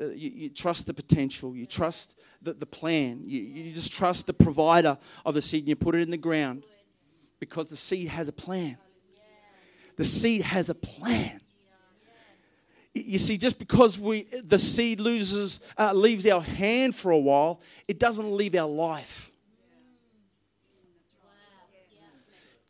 Uh, 0.00 0.06
you, 0.06 0.30
you, 0.30 0.48
trust 0.48 0.86
the 0.86 0.94
potential. 0.94 1.54
You 1.54 1.66
trust 1.66 2.18
the, 2.40 2.54
the 2.54 2.66
plan. 2.66 3.22
You, 3.24 3.40
you 3.40 3.72
just 3.72 3.92
trust 3.92 4.26
the 4.26 4.34
provider 4.34 4.98
of 5.24 5.34
the 5.34 5.42
seed 5.42 5.60
and 5.60 5.68
you 5.68 5.76
put 5.76 5.94
it 5.94 6.00
in 6.00 6.10
the 6.10 6.16
ground 6.16 6.64
because 7.38 7.68
the 7.68 7.76
seed 7.76 8.08
has 8.08 8.26
a 8.26 8.32
plan. 8.32 8.78
The 9.96 10.04
seed 10.04 10.42
has 10.42 10.70
a 10.70 10.74
plan. 10.74 11.41
You 12.94 13.18
see, 13.18 13.38
just 13.38 13.58
because 13.58 13.98
we, 13.98 14.22
the 14.44 14.58
seed 14.58 15.00
loses, 15.00 15.60
uh, 15.78 15.92
leaves 15.94 16.26
our 16.26 16.42
hand 16.42 16.94
for 16.94 17.10
a 17.10 17.18
while, 17.18 17.60
it 17.88 17.98
doesn't 17.98 18.36
leave 18.36 18.54
our 18.54 18.68
life. 18.68 19.30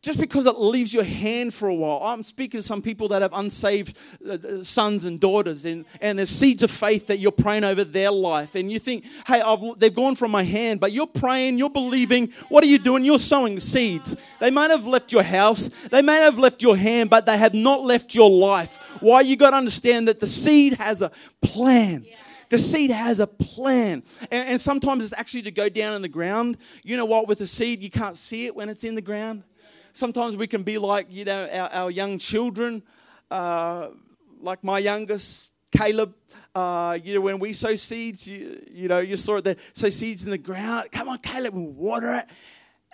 Just 0.01 0.19
because 0.19 0.47
it 0.47 0.59
leaves 0.59 0.93
your 0.93 1.05
hand 1.05 1.55
for 1.55 1.69
a 1.69 1.75
while. 1.75 2.01
I'm 2.03 2.25
speaking 2.25 2.59
to 2.59 2.63
some 2.67 2.83
people 2.83 3.07
that 3.09 3.23
have 3.23 3.33
unsaved 3.33 3.97
uh, 4.29 4.33
uh, 4.33 4.65
sons 4.65 5.05
and 5.05 5.21
daughters, 5.21 5.65
and, 5.65 5.85
and 6.01 6.19
there's 6.19 6.29
seeds 6.29 6.65
of 6.65 6.73
faith 6.73 7.07
that 7.07 7.19
you're 7.19 7.31
praying 7.31 7.63
over 7.63 7.85
their 7.85 8.11
life. 8.11 8.57
And 8.57 8.71
you 8.71 8.81
think, 8.81 9.05
hey, 9.29 9.41
I've, 9.41 9.61
they've 9.79 9.95
gone 9.95 10.17
from 10.17 10.33
my 10.33 10.43
hand, 10.43 10.81
but 10.81 10.91
you're 10.91 11.07
praying, 11.07 11.57
you're 11.59 11.71
believing. 11.71 12.33
What 12.49 12.65
are 12.65 12.67
you 12.67 12.81
doing? 12.81 13.05
You're 13.05 13.21
sowing 13.21 13.61
seeds. 13.61 14.17
They 14.41 14.51
might 14.51 14.73
have 14.73 14.87
left 14.87 15.13
your 15.13 15.23
house, 15.23 15.69
they 15.91 16.03
may 16.03 16.17
have 16.17 16.37
left 16.37 16.63
your 16.63 16.77
hand, 16.77 17.09
but 17.09 17.25
they 17.25 17.39
have 17.39 17.55
not 17.55 17.83
left 17.83 18.13
your 18.13 18.29
life. 18.29 18.81
Why? 19.03 19.21
You 19.21 19.37
got 19.37 19.51
to 19.51 19.57
understand 19.57 20.09
that 20.09 20.21
the 20.21 20.27
seed 20.27 20.75
has 20.75 21.03
a 21.03 21.11
plan. 21.41 22.07
The 22.49 22.59
seed 22.59 22.91
has 22.91 23.19
a 23.19 23.27
plan. 23.27 24.03
And, 24.31 24.49
and, 24.51 24.61
sometimes 24.61 25.05
it's 25.05 25.15
actually 25.15 25.43
to 25.43 25.51
go 25.51 25.71
down 25.71 25.95
in 25.95 26.03
the 26.03 26.09
ground. 26.09 26.59
You 26.83 26.99
know 26.99 27.07
what? 27.07 27.27
With 27.27 27.41
a 27.41 27.47
seed, 27.47 27.83
you 27.83 27.89
can't 27.89 28.17
see 28.17 28.45
it 28.47 28.55
when 28.55 28.69
it's 28.69 28.85
in 28.85 28.95
the 28.95 29.01
ground. 29.01 29.43
Sometimes 29.93 30.37
we 30.37 30.47
can 30.47 30.63
be 30.63 30.77
like, 30.77 31.07
you 31.09 31.25
know, 31.25 31.49
our, 31.51 31.69
our 31.71 31.91
young 31.91 32.19
children, 32.19 32.83
uh, 33.31 33.89
like 34.41 34.63
my 34.63 34.79
youngest, 34.79 35.55
Caleb. 35.71 36.15
Uh, 36.55 36.99
you 37.03 37.15
know, 37.15 37.23
when 37.23 37.39
we 37.39 37.55
sow 37.55 37.75
seeds, 37.75 38.29
you, 38.29 38.63
you 38.71 38.89
know, 38.89 38.99
you 38.99 39.17
saw 39.17 39.37
it 39.37 39.45
there, 39.45 39.57
sow 39.73 39.89
seeds 39.89 40.25
in 40.25 40.31
the 40.31 40.39
ground. 40.39 40.93
Come 40.93 41.09
on, 41.09 41.19
Caleb, 41.19 41.55
we 41.55 41.63
water 41.63 42.15
it. 42.17 42.27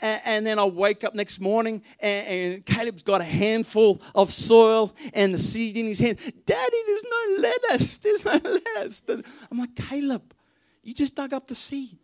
And, 0.01 0.47
then 0.47 0.59
I 0.59 0.65
wake 0.65 1.03
up 1.03 1.15
next 1.15 1.41
morning 1.41 1.83
and, 1.99 2.27
and, 2.27 2.67
Caleb's 2.67 3.03
got 3.03 3.21
a 3.21 3.25
handful 3.25 4.01
of 4.15 4.33
soil 4.33 4.95
and 5.13 5.35
the 5.35 5.39
seed 5.39 5.77
in 5.77 5.87
his 5.87 5.99
hand. 5.99 6.19
Daddy, 6.47 6.77
there's 6.87 7.05
no 7.05 7.43
lettuce. 7.43 7.99
There's 7.99 8.25
no 8.25 8.41
lettuce. 8.77 9.03
I'm 9.51 9.59
like, 9.59 9.75
Caleb, 9.75 10.35
you 10.83 10.95
just 10.95 11.15
dug 11.17 11.33
up 11.33 11.49
the 11.49 11.55
seed. 11.55 11.99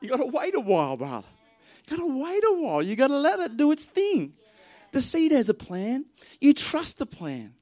You 0.00 0.10
got 0.10 0.18
to 0.18 0.26
wait 0.26 0.54
a 0.54 0.60
while, 0.60 0.96
brother. 0.96 1.26
You 1.88 1.96
got 1.96 2.02
to 2.02 2.22
wait 2.22 2.44
a 2.44 2.54
while. 2.54 2.82
You 2.82 2.96
got 2.96 3.08
to 3.08 3.18
let 3.18 3.40
it 3.40 3.56
do 3.56 3.72
its 3.72 3.86
thing. 3.86 4.34
The 4.90 5.00
seed 5.00 5.32
has 5.32 5.48
a 5.48 5.54
plan. 5.54 6.04
You 6.40 6.52
trust 6.52 6.98
the 6.98 7.06
plan. 7.06 7.54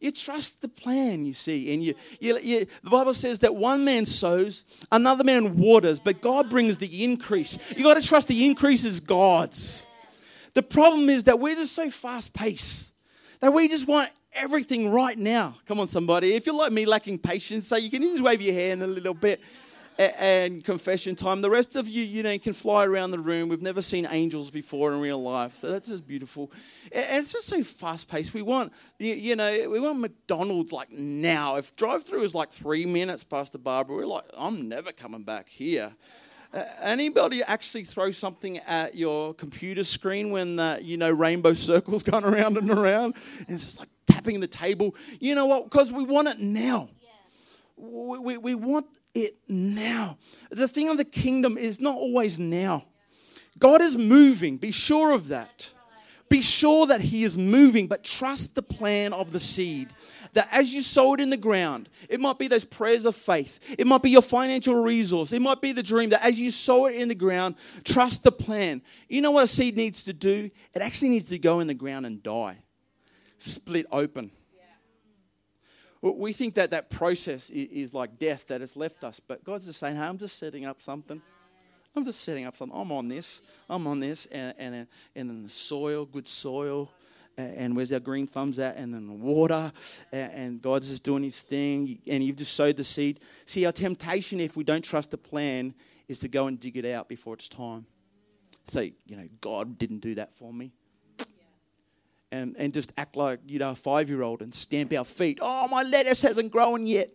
You 0.00 0.12
trust 0.12 0.62
the 0.62 0.68
plan, 0.68 1.24
you 1.24 1.32
see. 1.32 1.74
And 1.74 1.82
you, 1.82 1.94
you, 2.20 2.38
you, 2.38 2.66
the 2.84 2.90
Bible 2.90 3.14
says 3.14 3.40
that 3.40 3.54
one 3.54 3.84
man 3.84 4.06
sows, 4.06 4.64
another 4.92 5.24
man 5.24 5.56
waters, 5.56 5.98
but 5.98 6.20
God 6.20 6.48
brings 6.48 6.78
the 6.78 7.04
increase. 7.04 7.58
You 7.76 7.82
got 7.82 8.00
to 8.00 8.06
trust 8.06 8.28
the 8.28 8.46
increase 8.46 8.84
is 8.84 9.00
God's. 9.00 9.86
The 10.54 10.62
problem 10.62 11.08
is 11.08 11.24
that 11.24 11.40
we're 11.40 11.56
just 11.56 11.74
so 11.74 11.90
fast 11.90 12.32
paced 12.32 12.94
that 13.40 13.52
we 13.52 13.68
just 13.68 13.88
want 13.88 14.10
everything 14.32 14.90
right 14.90 15.18
now. 15.18 15.56
Come 15.66 15.80
on, 15.80 15.86
somebody. 15.86 16.34
If 16.34 16.46
you're 16.46 16.54
like 16.54 16.72
me, 16.72 16.86
lacking 16.86 17.18
patience, 17.18 17.66
so 17.66 17.76
you 17.76 17.90
can 17.90 18.02
just 18.02 18.22
wave 18.22 18.40
your 18.40 18.54
hand 18.54 18.82
a 18.82 18.86
little 18.86 19.14
bit 19.14 19.40
and 19.98 20.64
confession 20.64 21.16
time. 21.16 21.40
The 21.40 21.50
rest 21.50 21.74
of 21.74 21.88
you, 21.88 22.04
you 22.04 22.22
know, 22.22 22.38
can 22.38 22.52
fly 22.52 22.86
around 22.86 23.10
the 23.10 23.18
room. 23.18 23.48
We've 23.48 23.62
never 23.62 23.82
seen 23.82 24.06
angels 24.10 24.50
before 24.50 24.92
in 24.92 25.00
real 25.00 25.20
life, 25.20 25.56
so 25.56 25.70
that's 25.70 25.88
just 25.88 26.06
beautiful. 26.06 26.52
And 26.92 27.20
it's 27.20 27.32
just 27.32 27.46
so 27.46 27.64
fast 27.64 28.08
paced. 28.08 28.32
We 28.32 28.42
want, 28.42 28.72
you 28.98 29.34
know, 29.34 29.68
we 29.68 29.80
want 29.80 29.98
McDonald's 29.98 30.72
like 30.72 30.92
now. 30.92 31.56
If 31.56 31.74
drive 31.74 32.04
through 32.04 32.22
is 32.22 32.34
like 32.34 32.52
three 32.52 32.86
minutes 32.86 33.24
past 33.24 33.52
the 33.52 33.58
Barbara, 33.58 33.96
we're 33.96 34.06
like, 34.06 34.24
I'm 34.36 34.68
never 34.68 34.92
coming 34.92 35.24
back 35.24 35.48
here. 35.48 35.92
Uh, 36.54 36.64
anybody 36.80 37.42
actually 37.42 37.84
throw 37.84 38.10
something 38.10 38.58
at 38.58 38.94
your 38.94 39.34
computer 39.34 39.84
screen 39.84 40.30
when 40.30 40.56
the, 40.56 40.78
you 40.80 40.96
know 40.96 41.10
rainbow 41.10 41.52
circles 41.52 42.02
going 42.04 42.24
around 42.24 42.56
and 42.56 42.70
around 42.70 43.14
and 43.40 43.50
it's 43.50 43.66
just 43.66 43.78
like 43.78 43.90
tapping 44.06 44.40
the 44.40 44.46
table 44.46 44.94
you 45.20 45.34
know 45.34 45.44
what 45.44 45.64
because 45.64 45.92
we 45.92 46.04
want 46.04 46.26
it 46.26 46.38
now 46.38 46.88
we, 47.76 48.18
we, 48.18 48.38
we 48.38 48.54
want 48.54 48.86
it 49.14 49.36
now. 49.48 50.18
The 50.50 50.68
thing 50.68 50.88
of 50.88 50.96
the 50.96 51.04
kingdom 51.04 51.56
is 51.58 51.80
not 51.80 51.96
always 51.96 52.38
now. 52.38 52.84
God 53.58 53.80
is 53.80 53.96
moving, 53.96 54.56
be 54.56 54.70
sure 54.70 55.12
of 55.12 55.28
that. 55.28 55.70
Be 56.28 56.42
sure 56.42 56.86
that 56.86 57.00
He 57.00 57.24
is 57.24 57.38
moving, 57.38 57.86
but 57.86 58.04
trust 58.04 58.54
the 58.54 58.62
plan 58.62 59.12
of 59.12 59.32
the 59.32 59.40
seed. 59.40 59.88
That 60.34 60.48
as 60.52 60.74
you 60.74 60.82
sow 60.82 61.14
it 61.14 61.20
in 61.20 61.30
the 61.30 61.38
ground, 61.38 61.88
it 62.08 62.20
might 62.20 62.38
be 62.38 62.48
those 62.48 62.64
prayers 62.64 63.06
of 63.06 63.16
faith, 63.16 63.58
it 63.78 63.86
might 63.86 64.02
be 64.02 64.10
your 64.10 64.22
financial 64.22 64.74
resource, 64.74 65.32
it 65.32 65.40
might 65.40 65.62
be 65.62 65.72
the 65.72 65.82
dream 65.82 66.10
that 66.10 66.24
as 66.24 66.38
you 66.38 66.50
sow 66.50 66.86
it 66.86 66.96
in 66.96 67.08
the 67.08 67.14
ground, 67.14 67.54
trust 67.82 68.24
the 68.24 68.32
plan. 68.32 68.82
You 69.08 69.22
know 69.22 69.30
what 69.30 69.44
a 69.44 69.46
seed 69.46 69.76
needs 69.76 70.04
to 70.04 70.12
do? 70.12 70.50
It 70.74 70.82
actually 70.82 71.08
needs 71.10 71.26
to 71.26 71.38
go 71.38 71.60
in 71.60 71.66
the 71.66 71.74
ground 71.74 72.04
and 72.04 72.22
die, 72.22 72.58
split 73.38 73.86
open. 73.90 74.30
We 76.00 76.32
think 76.32 76.54
that 76.54 76.70
that 76.70 76.90
process 76.90 77.50
is 77.50 77.92
like 77.92 78.18
death 78.18 78.46
that 78.48 78.60
has 78.60 78.76
left 78.76 79.02
us, 79.02 79.20
but 79.20 79.42
God's 79.42 79.66
just 79.66 79.80
saying, 79.80 79.96
hey, 79.96 80.02
I'm 80.02 80.18
just 80.18 80.38
setting 80.38 80.64
up 80.64 80.80
something. 80.80 81.20
I'm 81.96 82.04
just 82.04 82.20
setting 82.20 82.44
up 82.44 82.56
something. 82.56 82.78
I'm 82.78 82.92
on 82.92 83.08
this. 83.08 83.42
I'm 83.68 83.86
on 83.86 83.98
this. 83.98 84.26
And, 84.26 84.54
and, 84.58 84.86
and 85.16 85.30
then 85.30 85.42
the 85.42 85.48
soil, 85.48 86.06
good 86.06 86.28
soil. 86.28 86.92
And 87.36 87.74
where's 87.74 87.92
our 87.92 88.00
green 88.00 88.26
thumbs 88.26 88.58
at? 88.58 88.76
And 88.76 88.94
then 88.94 89.06
the 89.08 89.12
water. 89.12 89.72
And 90.12 90.62
God's 90.62 90.90
just 90.90 91.02
doing 91.02 91.24
his 91.24 91.40
thing. 91.40 91.98
And 92.06 92.22
you've 92.22 92.36
just 92.36 92.52
sowed 92.52 92.76
the 92.76 92.84
seed. 92.84 93.18
See, 93.46 93.66
our 93.66 93.72
temptation, 93.72 94.38
if 94.38 94.56
we 94.56 94.62
don't 94.62 94.84
trust 94.84 95.10
the 95.10 95.18
plan, 95.18 95.74
is 96.06 96.20
to 96.20 96.28
go 96.28 96.46
and 96.46 96.60
dig 96.60 96.76
it 96.76 96.84
out 96.84 97.08
before 97.08 97.34
it's 97.34 97.48
time. 97.48 97.86
Say, 98.64 98.92
you 99.06 99.16
know, 99.16 99.28
God 99.40 99.78
didn't 99.78 100.00
do 100.00 100.14
that 100.16 100.32
for 100.32 100.52
me 100.52 100.72
and, 102.30 102.56
and 102.58 102.72
just 102.72 102.92
act 102.96 103.16
like, 103.16 103.40
you 103.46 103.58
know, 103.58 103.70
a 103.70 103.74
five 103.74 104.08
year 104.08 104.22
old 104.22 104.42
and 104.42 104.52
stamp 104.52 104.92
our 104.92 105.04
feet. 105.04 105.38
Oh, 105.40 105.68
my 105.68 105.82
lettuce 105.82 106.22
hasn't 106.22 106.52
grown 106.52 106.86
yet. 106.86 107.12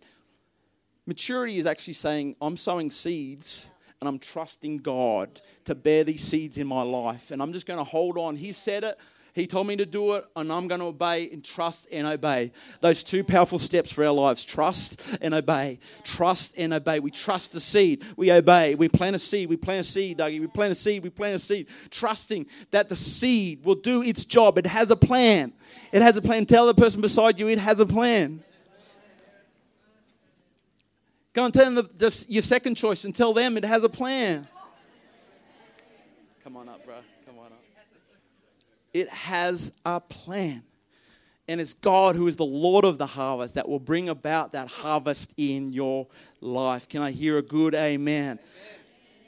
Maturity 1.06 1.58
is 1.58 1.66
actually 1.66 1.94
saying, 1.94 2.36
I'm 2.40 2.56
sowing 2.56 2.90
seeds 2.90 3.70
and 4.00 4.08
I'm 4.08 4.18
trusting 4.18 4.78
God 4.78 5.40
to 5.64 5.74
bear 5.74 6.04
these 6.04 6.22
seeds 6.22 6.58
in 6.58 6.66
my 6.66 6.82
life. 6.82 7.30
And 7.30 7.42
I'm 7.42 7.52
just 7.52 7.66
going 7.66 7.78
to 7.78 7.84
hold 7.84 8.18
on. 8.18 8.36
He 8.36 8.52
said 8.52 8.84
it. 8.84 8.98
He 9.34 9.48
told 9.48 9.66
me 9.66 9.74
to 9.76 9.84
do 9.84 10.12
it, 10.12 10.24
and 10.36 10.52
I'm 10.52 10.68
going 10.68 10.80
to 10.80 10.86
obey 10.86 11.28
and 11.28 11.44
trust 11.44 11.88
and 11.90 12.06
obey. 12.06 12.52
Those 12.80 13.02
two 13.02 13.24
powerful 13.24 13.58
steps 13.58 13.90
for 13.90 14.04
our 14.04 14.12
lives 14.12 14.44
trust 14.44 15.18
and 15.20 15.34
obey. 15.34 15.80
Trust 16.04 16.54
and 16.56 16.72
obey. 16.72 17.00
We 17.00 17.10
trust 17.10 17.52
the 17.52 17.60
seed, 17.60 18.04
we 18.16 18.30
obey. 18.30 18.76
We 18.76 18.88
plant 18.88 19.16
a 19.16 19.18
seed, 19.18 19.48
we 19.48 19.56
plant 19.56 19.80
a 19.80 19.84
seed, 19.84 20.18
Dougie. 20.18 20.40
We 20.40 20.46
plant 20.46 20.70
a 20.70 20.76
seed, 20.76 21.02
we 21.02 21.10
plant 21.10 21.34
a 21.34 21.38
seed. 21.40 21.66
Trusting 21.90 22.46
that 22.70 22.88
the 22.88 22.94
seed 22.94 23.64
will 23.64 23.74
do 23.74 24.02
its 24.02 24.24
job. 24.24 24.56
It 24.56 24.66
has 24.68 24.92
a 24.92 24.96
plan. 24.96 25.52
It 25.90 26.00
has 26.00 26.16
a 26.16 26.22
plan. 26.22 26.46
Tell 26.46 26.68
the 26.68 26.74
person 26.74 27.00
beside 27.00 27.40
you, 27.40 27.48
it 27.48 27.58
has 27.58 27.80
a 27.80 27.86
plan. 27.86 28.44
Go 31.32 31.44
and 31.44 31.52
tell 31.52 31.64
them 31.64 31.74
the, 31.74 31.82
the, 31.82 32.26
your 32.28 32.44
second 32.44 32.76
choice 32.76 33.02
and 33.02 33.12
tell 33.12 33.34
them 33.34 33.56
it 33.56 33.64
has 33.64 33.82
a 33.82 33.88
plan. 33.88 34.46
Come 36.44 36.56
on 36.56 36.68
up, 36.68 36.86
bro. 36.86 36.94
Come 37.26 37.40
on 37.40 37.46
up. 37.46 37.64
It 38.94 39.08
has 39.10 39.72
a 39.84 40.00
plan. 40.00 40.62
And 41.46 41.60
it's 41.60 41.74
God 41.74 42.16
who 42.16 42.26
is 42.26 42.36
the 42.36 42.44
Lord 42.44 42.86
of 42.86 42.96
the 42.96 43.06
harvest 43.06 43.56
that 43.56 43.68
will 43.68 43.80
bring 43.80 44.08
about 44.08 44.52
that 44.52 44.68
harvest 44.68 45.34
in 45.36 45.72
your 45.72 46.06
life. 46.40 46.88
Can 46.88 47.02
I 47.02 47.10
hear 47.10 47.36
a 47.36 47.42
good 47.42 47.74
amen? 47.74 48.38
amen. 48.38 48.38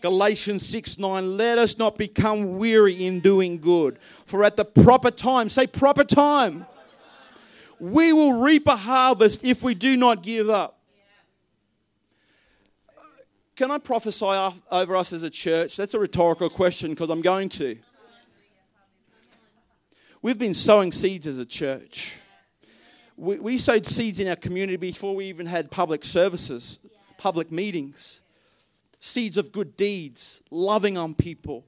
Galatians 0.01 0.67
6 0.67 0.99
9, 0.99 1.37
let 1.37 1.59
us 1.59 1.77
not 1.77 1.99
become 1.99 2.57
weary 2.57 3.05
in 3.05 3.21
doing 3.21 3.59
good, 3.59 3.99
for 4.25 4.45
at 4.45 4.57
the 4.57 4.65
proper 4.65 5.11
time, 5.11 5.49
say 5.49 5.67
proper 5.67 6.05
time, 6.05 6.65
we 7.79 8.13
will 8.13 8.35
reap 8.35 8.67
a 8.67 8.77
harvest 8.77 9.45
if 9.45 9.63
we 9.63 9.75
do 9.75 9.97
not 9.97 10.23
give 10.23 10.49
up. 10.49 10.79
Can 13.57 13.71
I 13.71 13.79
prophesy 13.79 14.55
over 14.71 14.97
us 14.97 15.13
as 15.13 15.23
a 15.23 15.31
church? 15.31 15.77
That's 15.77 15.95
a 15.95 15.99
rhetorical 15.99 16.51
question 16.51 16.91
because 16.91 17.11
I'm 17.11 17.23
going 17.23 17.49
to. 17.51 17.77
We've 20.27 20.37
been 20.37 20.55
sowing 20.55 20.91
seeds 20.91 21.29
as 21.29 21.39
a 21.39 21.47
church. 21.47 22.17
We, 23.17 23.39
we 23.39 23.59
sowed 23.59 23.87
seeds 23.87 24.19
in 24.19 24.27
our 24.27 24.35
community 24.35 24.77
before 24.77 25.15
we 25.15 25.27
even 25.27 25.47
had 25.47 25.71
public 25.71 26.05
services, 26.05 26.81
public 27.17 27.53
meetings, 27.53 28.23
seeds 28.99 29.37
of 29.37 29.53
good 29.53 29.77
deeds, 29.77 30.43
loving 30.51 30.99
on 30.99 31.15
people, 31.15 31.65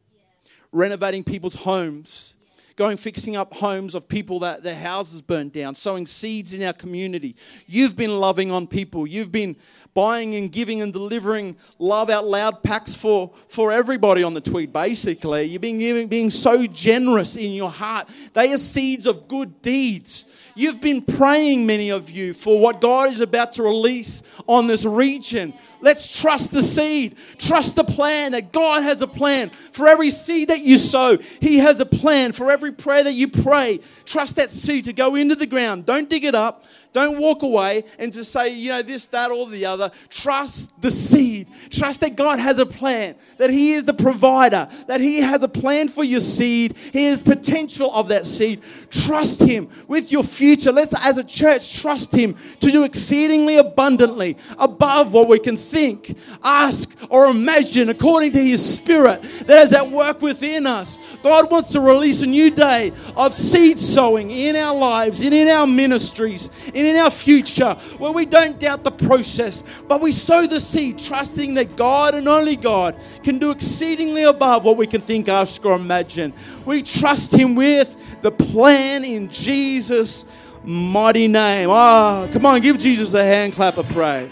renovating 0.72 1.22
people's 1.22 1.54
homes, 1.54 2.36
going 2.74 2.96
fixing 2.96 3.36
up 3.36 3.54
homes 3.54 3.94
of 3.94 4.08
people 4.08 4.40
that 4.40 4.64
their 4.64 4.74
houses 4.74 5.22
burned 5.22 5.52
down, 5.52 5.76
sowing 5.76 6.04
seeds 6.04 6.52
in 6.52 6.60
our 6.64 6.72
community. 6.72 7.36
You've 7.68 7.94
been 7.94 8.18
loving 8.18 8.50
on 8.50 8.66
people. 8.66 9.06
You've 9.06 9.30
been 9.30 9.54
buying 9.94 10.34
and 10.34 10.52
giving 10.52 10.80
and 10.80 10.92
delivering 10.92 11.56
love 11.78 12.10
out 12.10 12.26
loud 12.26 12.62
packs 12.62 12.94
for, 12.94 13.32
for 13.48 13.72
everybody 13.72 14.22
on 14.22 14.34
the 14.34 14.40
Tweed, 14.40 14.72
basically. 14.72 15.44
You've 15.44 15.62
been 15.62 15.78
giving, 15.78 16.08
being 16.08 16.30
so 16.30 16.66
generous 16.66 17.36
in 17.36 17.52
your 17.52 17.70
heart. 17.70 18.08
They 18.32 18.52
are 18.52 18.58
seeds 18.58 19.06
of 19.06 19.28
good 19.28 19.60
deeds. 19.62 20.24
You've 20.54 20.80
been 20.80 21.02
praying, 21.02 21.66
many 21.66 21.90
of 21.90 22.10
you, 22.10 22.34
for 22.34 22.60
what 22.60 22.80
God 22.80 23.12
is 23.12 23.20
about 23.20 23.52
to 23.54 23.62
release 23.62 24.24
on 24.48 24.66
this 24.66 24.84
region. 24.84 25.52
Let's 25.80 26.20
trust 26.20 26.50
the 26.50 26.62
seed. 26.62 27.16
Trust 27.38 27.76
the 27.76 27.84
plan 27.84 28.32
that 28.32 28.50
God 28.52 28.82
has 28.82 29.00
a 29.00 29.06
plan. 29.06 29.50
For 29.50 29.86
every 29.86 30.10
seed 30.10 30.48
that 30.48 30.60
you 30.60 30.78
sow, 30.78 31.18
He 31.40 31.58
has 31.58 31.78
a 31.78 31.86
plan. 31.86 32.32
For 32.32 32.50
every 32.50 32.72
prayer 32.72 33.04
that 33.04 33.12
you 33.12 33.28
pray, 33.28 33.78
trust 34.04 34.34
that 34.36 34.50
seed 34.50 34.86
to 34.86 34.92
go 34.92 35.14
into 35.14 35.36
the 35.36 35.46
ground. 35.46 35.86
Don't 35.86 36.10
dig 36.10 36.24
it 36.24 36.34
up. 36.34 36.64
Don't 36.98 37.16
walk 37.16 37.42
away 37.42 37.84
and 37.96 38.12
just 38.12 38.32
say, 38.32 38.52
you 38.52 38.70
know, 38.70 38.82
this, 38.82 39.06
that, 39.06 39.30
or 39.30 39.46
the 39.46 39.66
other. 39.66 39.92
Trust 40.10 40.82
the 40.82 40.90
seed. 40.90 41.46
Trust 41.70 42.00
that 42.00 42.16
God 42.16 42.40
has 42.40 42.58
a 42.58 42.66
plan, 42.66 43.14
that 43.36 43.50
He 43.50 43.74
is 43.74 43.84
the 43.84 43.94
provider, 43.94 44.68
that 44.88 45.00
He 45.00 45.20
has 45.20 45.44
a 45.44 45.48
plan 45.48 45.86
for 45.86 46.02
your 46.02 46.20
seed. 46.20 46.76
He 46.92 47.04
has 47.04 47.20
potential 47.20 47.94
of 47.94 48.08
that 48.08 48.26
seed. 48.26 48.62
Trust 48.90 49.38
Him 49.40 49.68
with 49.86 50.10
your 50.10 50.24
future. 50.24 50.72
Let's, 50.72 50.92
as 51.06 51.18
a 51.18 51.22
church, 51.22 51.80
trust 51.80 52.12
Him 52.12 52.34
to 52.58 52.68
do 52.72 52.82
exceedingly 52.82 53.58
abundantly 53.58 54.36
above 54.58 55.12
what 55.12 55.28
we 55.28 55.38
can 55.38 55.56
think, 55.56 56.18
ask, 56.42 56.96
or 57.10 57.26
imagine 57.26 57.90
according 57.90 58.32
to 58.32 58.44
His 58.44 58.68
Spirit 58.68 59.22
that 59.46 59.56
has 59.56 59.70
that 59.70 59.88
work 59.88 60.20
within 60.20 60.66
us. 60.66 60.98
God 61.22 61.48
wants 61.48 61.70
to 61.74 61.80
release 61.80 62.22
a 62.22 62.26
new 62.26 62.50
day 62.50 62.90
of 63.16 63.34
seed 63.34 63.78
sowing 63.78 64.32
in 64.32 64.56
our 64.56 64.74
lives 64.74 65.20
and 65.20 65.32
in 65.32 65.46
our 65.46 65.66
ministries 65.66 66.50
and 66.74 66.87
in 66.88 66.96
our 66.96 67.10
future 67.10 67.74
where 67.98 68.12
we 68.12 68.26
don't 68.26 68.58
doubt 68.58 68.84
the 68.84 68.90
process, 68.90 69.62
but 69.86 70.00
we 70.00 70.12
sow 70.12 70.46
the 70.46 70.60
seed, 70.60 70.98
trusting 70.98 71.54
that 71.54 71.76
God 71.76 72.14
and 72.14 72.28
only 72.28 72.56
God 72.56 72.96
can 73.22 73.38
do 73.38 73.50
exceedingly 73.50 74.24
above 74.24 74.64
what 74.64 74.76
we 74.76 74.86
can 74.86 75.00
think, 75.00 75.28
ask, 75.28 75.64
or 75.64 75.74
imagine. 75.74 76.32
We 76.64 76.82
trust 76.82 77.32
Him 77.32 77.54
with 77.54 77.96
the 78.22 78.30
plan 78.30 79.04
in 79.04 79.28
Jesus' 79.28 80.24
mighty 80.64 81.28
name. 81.28 81.68
Ah, 81.70 82.24
oh, 82.24 82.32
come 82.32 82.46
on, 82.46 82.60
give 82.60 82.78
Jesus 82.78 83.14
a 83.14 83.22
hand 83.22 83.52
clap 83.52 83.76
of 83.76 83.88
praise. 83.88 84.30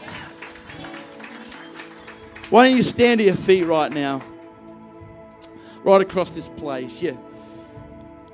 Why 2.49 2.69
don't 2.69 2.77
you 2.77 2.83
stand 2.83 3.21
to 3.21 3.27
your 3.27 3.35
feet 3.35 3.65
right 3.65 3.93
now? 3.93 4.23
Right 5.83 6.01
across 6.01 6.31
this 6.31 6.49
place. 6.49 7.03
Yeah. 7.03 7.17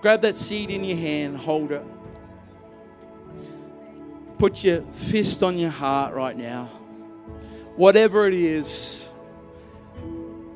Grab 0.01 0.21
that 0.23 0.37
seed 0.37 0.71
in 0.71 0.85
your 0.85 0.99
hand, 0.99 1.37
hold 1.37 1.73
it. 1.73 1.85
Put 4.43 4.65
your 4.65 4.83
fist 4.93 5.45
on 5.45 5.57
your 5.57 5.71
heart 5.71 6.15
right 6.15 6.37
now. 6.37 6.65
Whatever 7.77 8.27
it 8.27 8.35
is, 8.35 9.09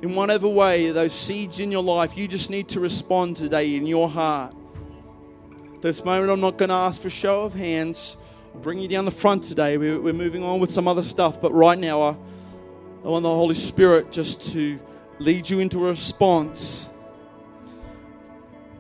in 0.03 0.17
whatever 0.17 0.49
way, 0.49 0.91
those 0.91 1.13
seeds 1.13 1.61
in 1.61 1.71
your 1.71 1.85
life, 1.85 2.19
you 2.19 2.27
just 2.27 2.51
need 2.51 2.67
to 2.71 2.81
respond 2.81 3.37
today 3.37 3.77
in 3.77 3.87
your 3.87 4.09
heart. 4.09 4.57
This 5.83 6.05
moment, 6.05 6.33
I'm 6.33 6.41
not 6.41 6.57
going 6.57 6.71
to 6.71 6.75
ask 6.75 7.01
for 7.01 7.09
show 7.09 7.45
of 7.45 7.55
hands. 7.55 8.17
I'll 8.53 8.61
bring 8.61 8.81
you 8.81 8.89
down 8.89 9.05
the 9.05 9.13
front 9.13 9.45
today. 9.45 9.79
We're 9.79 10.13
moving 10.13 10.43
on 10.43 10.59
with 10.59 10.73
some 10.73 10.89
other 10.89 11.05
stuff, 11.05 11.41
but 11.41 11.55
right 11.55 11.79
now, 11.79 12.03
I 12.03 12.17
I 13.05 13.09
want 13.09 13.23
the 13.23 13.29
Holy 13.29 13.55
Spirit 13.55 14.11
just 14.11 14.53
to 14.55 14.81
lead 15.21 15.49
you 15.49 15.61
into 15.61 15.87
a 15.87 15.91
response 15.91 16.91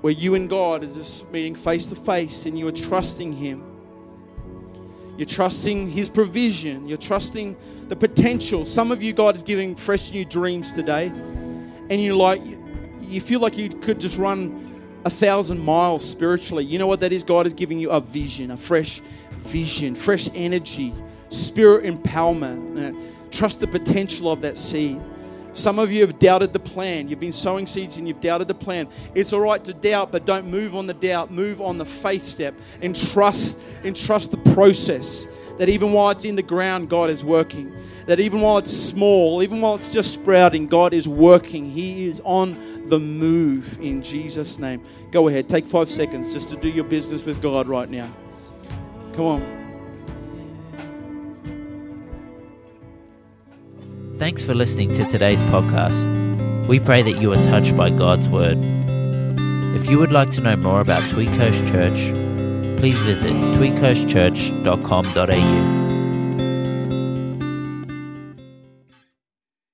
where 0.00 0.12
you 0.12 0.34
and 0.34 0.50
God 0.50 0.82
are 0.82 0.88
just 0.92 1.30
meeting 1.30 1.54
face 1.54 1.86
to 1.86 1.94
face 1.94 2.44
and 2.44 2.58
you 2.58 2.66
are 2.66 2.72
trusting 2.72 3.32
Him. 3.34 3.65
You're 5.16 5.26
trusting 5.26 5.90
His 5.90 6.08
provision. 6.08 6.88
You're 6.88 6.98
trusting 6.98 7.56
the 7.88 7.96
potential. 7.96 8.64
Some 8.66 8.92
of 8.92 9.02
you, 9.02 9.12
God 9.12 9.36
is 9.36 9.42
giving 9.42 9.74
fresh 9.74 10.12
new 10.12 10.24
dreams 10.24 10.72
today, 10.72 11.06
and 11.08 11.92
you 11.92 12.16
like, 12.16 12.42
you 13.00 13.20
feel 13.20 13.40
like 13.40 13.56
you 13.56 13.68
could 13.68 14.00
just 14.00 14.18
run 14.18 14.62
a 15.04 15.10
thousand 15.10 15.60
miles 15.60 16.08
spiritually. 16.08 16.64
You 16.64 16.78
know 16.78 16.86
what 16.86 17.00
that 17.00 17.12
is? 17.12 17.22
God 17.22 17.46
is 17.46 17.54
giving 17.54 17.78
you 17.78 17.90
a 17.90 18.00
vision, 18.00 18.50
a 18.50 18.56
fresh 18.56 19.00
vision, 19.38 19.94
fresh 19.94 20.28
energy, 20.34 20.92
spirit 21.28 21.84
empowerment. 21.84 22.96
Trust 23.30 23.60
the 23.60 23.68
potential 23.68 24.30
of 24.30 24.40
that 24.40 24.58
seed. 24.58 25.00
Some 25.56 25.78
of 25.78 25.90
you 25.90 26.02
have 26.02 26.18
doubted 26.18 26.52
the 26.52 26.58
plan. 26.58 27.08
You've 27.08 27.18
been 27.18 27.32
sowing 27.32 27.66
seeds 27.66 27.96
and 27.96 28.06
you've 28.06 28.20
doubted 28.20 28.46
the 28.46 28.54
plan. 28.54 28.88
It's 29.14 29.32
all 29.32 29.40
right 29.40 29.64
to 29.64 29.72
doubt, 29.72 30.12
but 30.12 30.26
don't 30.26 30.48
move 30.48 30.74
on 30.74 30.86
the 30.86 30.92
doubt. 30.92 31.30
Move 31.30 31.62
on 31.62 31.78
the 31.78 31.86
faith 31.86 32.24
step 32.24 32.54
and 32.82 32.94
trust 32.94 33.58
and 33.82 33.96
trust 33.96 34.32
the 34.32 34.52
process. 34.52 35.26
That 35.56 35.70
even 35.70 35.94
while 35.94 36.10
it's 36.10 36.26
in 36.26 36.36
the 36.36 36.42
ground, 36.42 36.90
God 36.90 37.08
is 37.08 37.24
working. 37.24 37.74
That 38.04 38.20
even 38.20 38.42
while 38.42 38.58
it's 38.58 38.70
small, 38.70 39.42
even 39.42 39.62
while 39.62 39.76
it's 39.76 39.94
just 39.94 40.12
sprouting, 40.12 40.66
God 40.66 40.92
is 40.92 41.08
working. 41.08 41.70
He 41.70 42.04
is 42.04 42.20
on 42.22 42.90
the 42.90 43.00
move 43.00 43.80
in 43.80 44.02
Jesus' 44.02 44.58
name. 44.58 44.84
Go 45.10 45.28
ahead, 45.28 45.48
take 45.48 45.66
five 45.66 45.90
seconds 45.90 46.34
just 46.34 46.50
to 46.50 46.56
do 46.56 46.68
your 46.68 46.84
business 46.84 47.24
with 47.24 47.40
God 47.40 47.66
right 47.66 47.88
now. 47.88 48.12
Come 49.14 49.24
on. 49.24 49.65
Thanks 54.18 54.42
for 54.42 54.54
listening 54.54 54.92
to 54.94 55.04
today's 55.04 55.44
podcast. 55.44 56.66
We 56.66 56.80
pray 56.80 57.02
that 57.02 57.20
you 57.20 57.30
are 57.32 57.42
touched 57.42 57.76
by 57.76 57.90
God's 57.90 58.30
Word. 58.30 58.56
If 59.74 59.90
you 59.90 59.98
would 59.98 60.10
like 60.10 60.30
to 60.30 60.40
know 60.40 60.56
more 60.56 60.80
about 60.80 61.10
Tweed 61.10 61.34
Coast 61.34 61.66
Church, 61.66 62.12
please 62.78 62.98
visit 63.00 63.32
tweedcoastchurch.com.au. 63.32 65.85